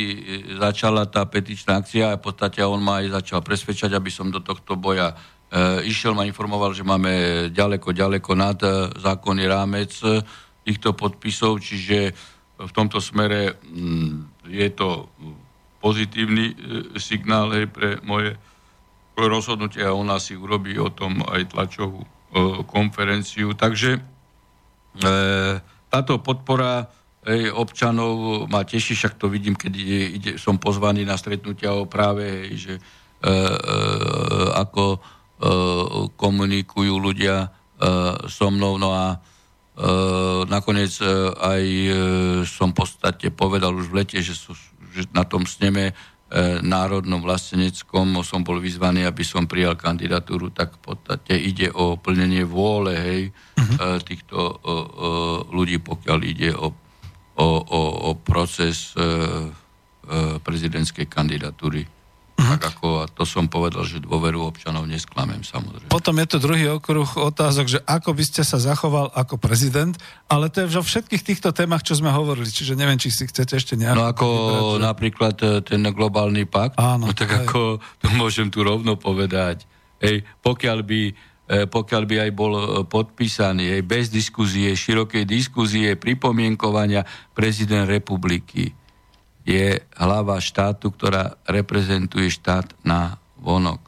[0.56, 4.40] začala tá petičná akcia a v podstate on ma aj začal presvedčať, aby som do
[4.40, 5.12] tohto boja
[5.52, 10.24] e, išiel, ma informoval, že máme ďaleko, ďaleko nad e, zákonný rámec e,
[10.68, 12.12] týchto podpisov, čiže
[12.58, 15.06] v tomto smere mm, je to
[15.78, 16.54] pozitívny e,
[16.98, 18.34] signál hej, pre moje
[19.14, 22.08] rozhodnutie a ona si urobí o tom aj tlačovú e,
[22.66, 23.54] konferenciu.
[23.54, 24.00] Takže e,
[25.86, 26.90] táto podpora
[27.30, 29.72] hej, občanov ma teší, však to vidím, keď
[30.18, 32.74] ide, som pozvaný na stretnutia o práve, hej, že
[34.54, 35.02] ako
[36.14, 37.50] komunikujú ľudia
[38.30, 38.78] so mnou.
[38.78, 39.18] No a
[40.50, 41.06] nakoniec e,
[41.38, 41.90] aj e,
[42.42, 44.58] som v podstate povedal už v lete, že, sú,
[44.90, 45.94] že na tom sneme
[46.60, 52.44] národnom vlasteneckom som bol vyzvaný, aby som prijal kandidatúru, tak v podstate ide o plnenie
[52.44, 53.22] vôle hej,
[53.56, 53.96] uh-huh.
[54.04, 54.60] týchto
[55.48, 56.68] ľudí, pokiaľ ide o,
[57.32, 57.80] o, o,
[58.12, 58.92] o proces
[60.44, 61.88] prezidentskej kandidatúry.
[62.38, 62.54] Uh-huh.
[62.54, 65.90] Tak ako, a to som povedal, že dôveru občanov nesklamem samozrejme.
[65.90, 69.98] Potom je to druhý okruh otázok, že ako by ste sa zachoval ako prezident,
[70.30, 73.58] ale to je vo všetkých týchto témach, čo sme hovorili, čiže neviem, či si chcete
[73.58, 73.98] ešte nejak...
[73.98, 74.78] No ako vybrať, že...
[74.86, 77.38] napríklad e, ten globálny pakt, Áno, no tak aj.
[77.42, 79.66] ako to môžem tu rovno povedať.
[79.98, 81.12] Hej, pokiaľ by e,
[81.66, 87.02] pokiaľ by aj bol e, podpísaný, aj bez diskuzie, širokej diskuzie, pripomienkovania
[87.34, 88.78] prezident republiky,
[89.48, 93.80] je hlava štátu, ktorá reprezentuje štát na vonok.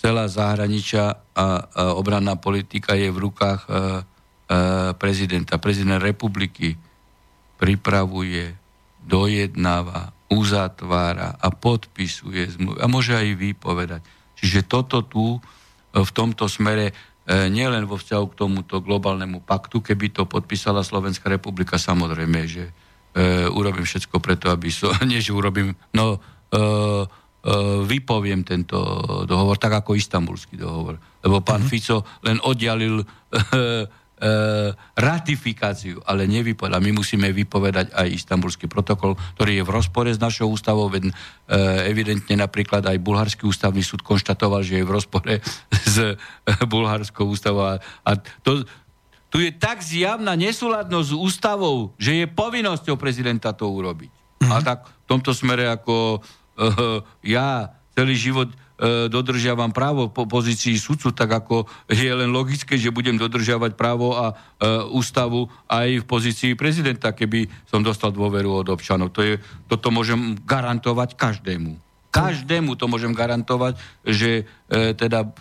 [0.00, 3.78] Celá zahraničia a, obranná politika je v rukách e, e,
[4.96, 5.60] prezidenta.
[5.60, 6.80] Prezident republiky
[7.60, 8.56] pripravuje,
[9.04, 12.78] dojednáva, uzatvára a podpisuje zmluvy.
[12.80, 14.00] A môže aj vypovedať.
[14.40, 15.40] Čiže toto tu e,
[16.00, 21.80] v tomto smere nielen vo vzťahu k tomuto globálnemu paktu, keby to podpísala Slovenská republika,
[21.80, 22.68] samozrejme, že
[23.14, 26.62] e, urobím všetko preto, aby som, nie že urobím, no e, e,
[27.86, 28.76] vypoviem tento
[29.24, 30.98] dohovor, tak ako istambulský dohovor.
[31.22, 31.72] Lebo pán mm-hmm.
[31.72, 33.06] Fico len oddialil e,
[34.18, 34.30] e,
[34.98, 36.82] ratifikáciu, ale nevypovedal.
[36.82, 41.12] My musíme vypovedať aj istambulský protokol, ktorý je v rozpore s našou ústavou, veď e,
[41.90, 45.34] evidentne napríklad aj bulharský ústavný súd konštatoval, že je v rozpore
[45.94, 46.14] s e,
[46.66, 48.66] bulharskou ústavou a, a to,
[49.34, 54.06] tu je tak zjavná nesúladnosť s ústavou, že je povinnosťou prezidenta to urobiť.
[54.14, 54.54] Mm-hmm.
[54.54, 60.78] A tak v tomto smere ako uh, ja celý život uh, dodržiavam právo po pozícii
[60.78, 66.04] sudcu, tak ako je len logické, že budem dodržiavať právo a uh, ústavu aj v
[66.06, 69.10] pozícii prezidenta, keby som dostal dôveru od občanov.
[69.18, 71.82] To je, toto môžem garantovať každému.
[72.14, 75.34] Každému to môžem garantovať, že uh, teda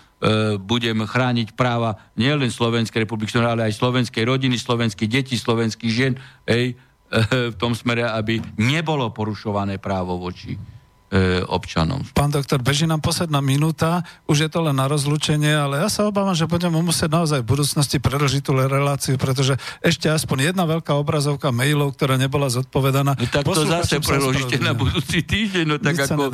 [0.55, 6.13] budem chrániť práva nielen Slovenskej republiky, ale aj slovenskej rodiny, slovenských detí, slovenských žien,
[6.47, 10.59] ej, e, v tom smere, aby nebolo porušované právo voči e,
[11.43, 12.07] občanom.
[12.15, 16.07] Pán doktor, beží nám posledná minúta, už je to len na rozlúčenie, ale ja sa
[16.07, 20.95] obávam, že budeme musieť naozaj v budúcnosti preložiť tú reláciu, pretože ešte aspoň jedna veľká
[20.95, 23.19] obrazovka mailov, ktorá nebola zodpovedaná.
[23.19, 26.31] No tak to zase preložíte na budúci týždeň, no tak Nič ako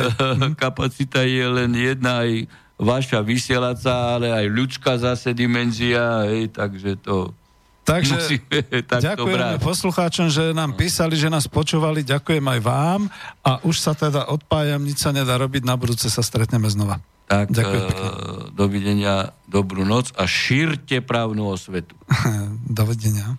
[0.64, 7.32] kapacita je len jedna aj vaša vysielaca, ale aj ľudská zase dimenzia, hej, takže to...
[7.86, 8.18] Takže
[9.06, 13.06] ďakujeme poslucháčom, že nám písali, že nás počúvali, ďakujem aj vám
[13.46, 16.98] a už sa teda odpájam, nič sa nedá robiť, na budúce sa stretneme znova.
[17.26, 18.10] Tak, Ďakujem pekne.
[18.54, 19.14] dovidenia,
[19.50, 21.94] dobrú noc a šírte právnu osvetu.
[22.78, 23.38] dovidenia.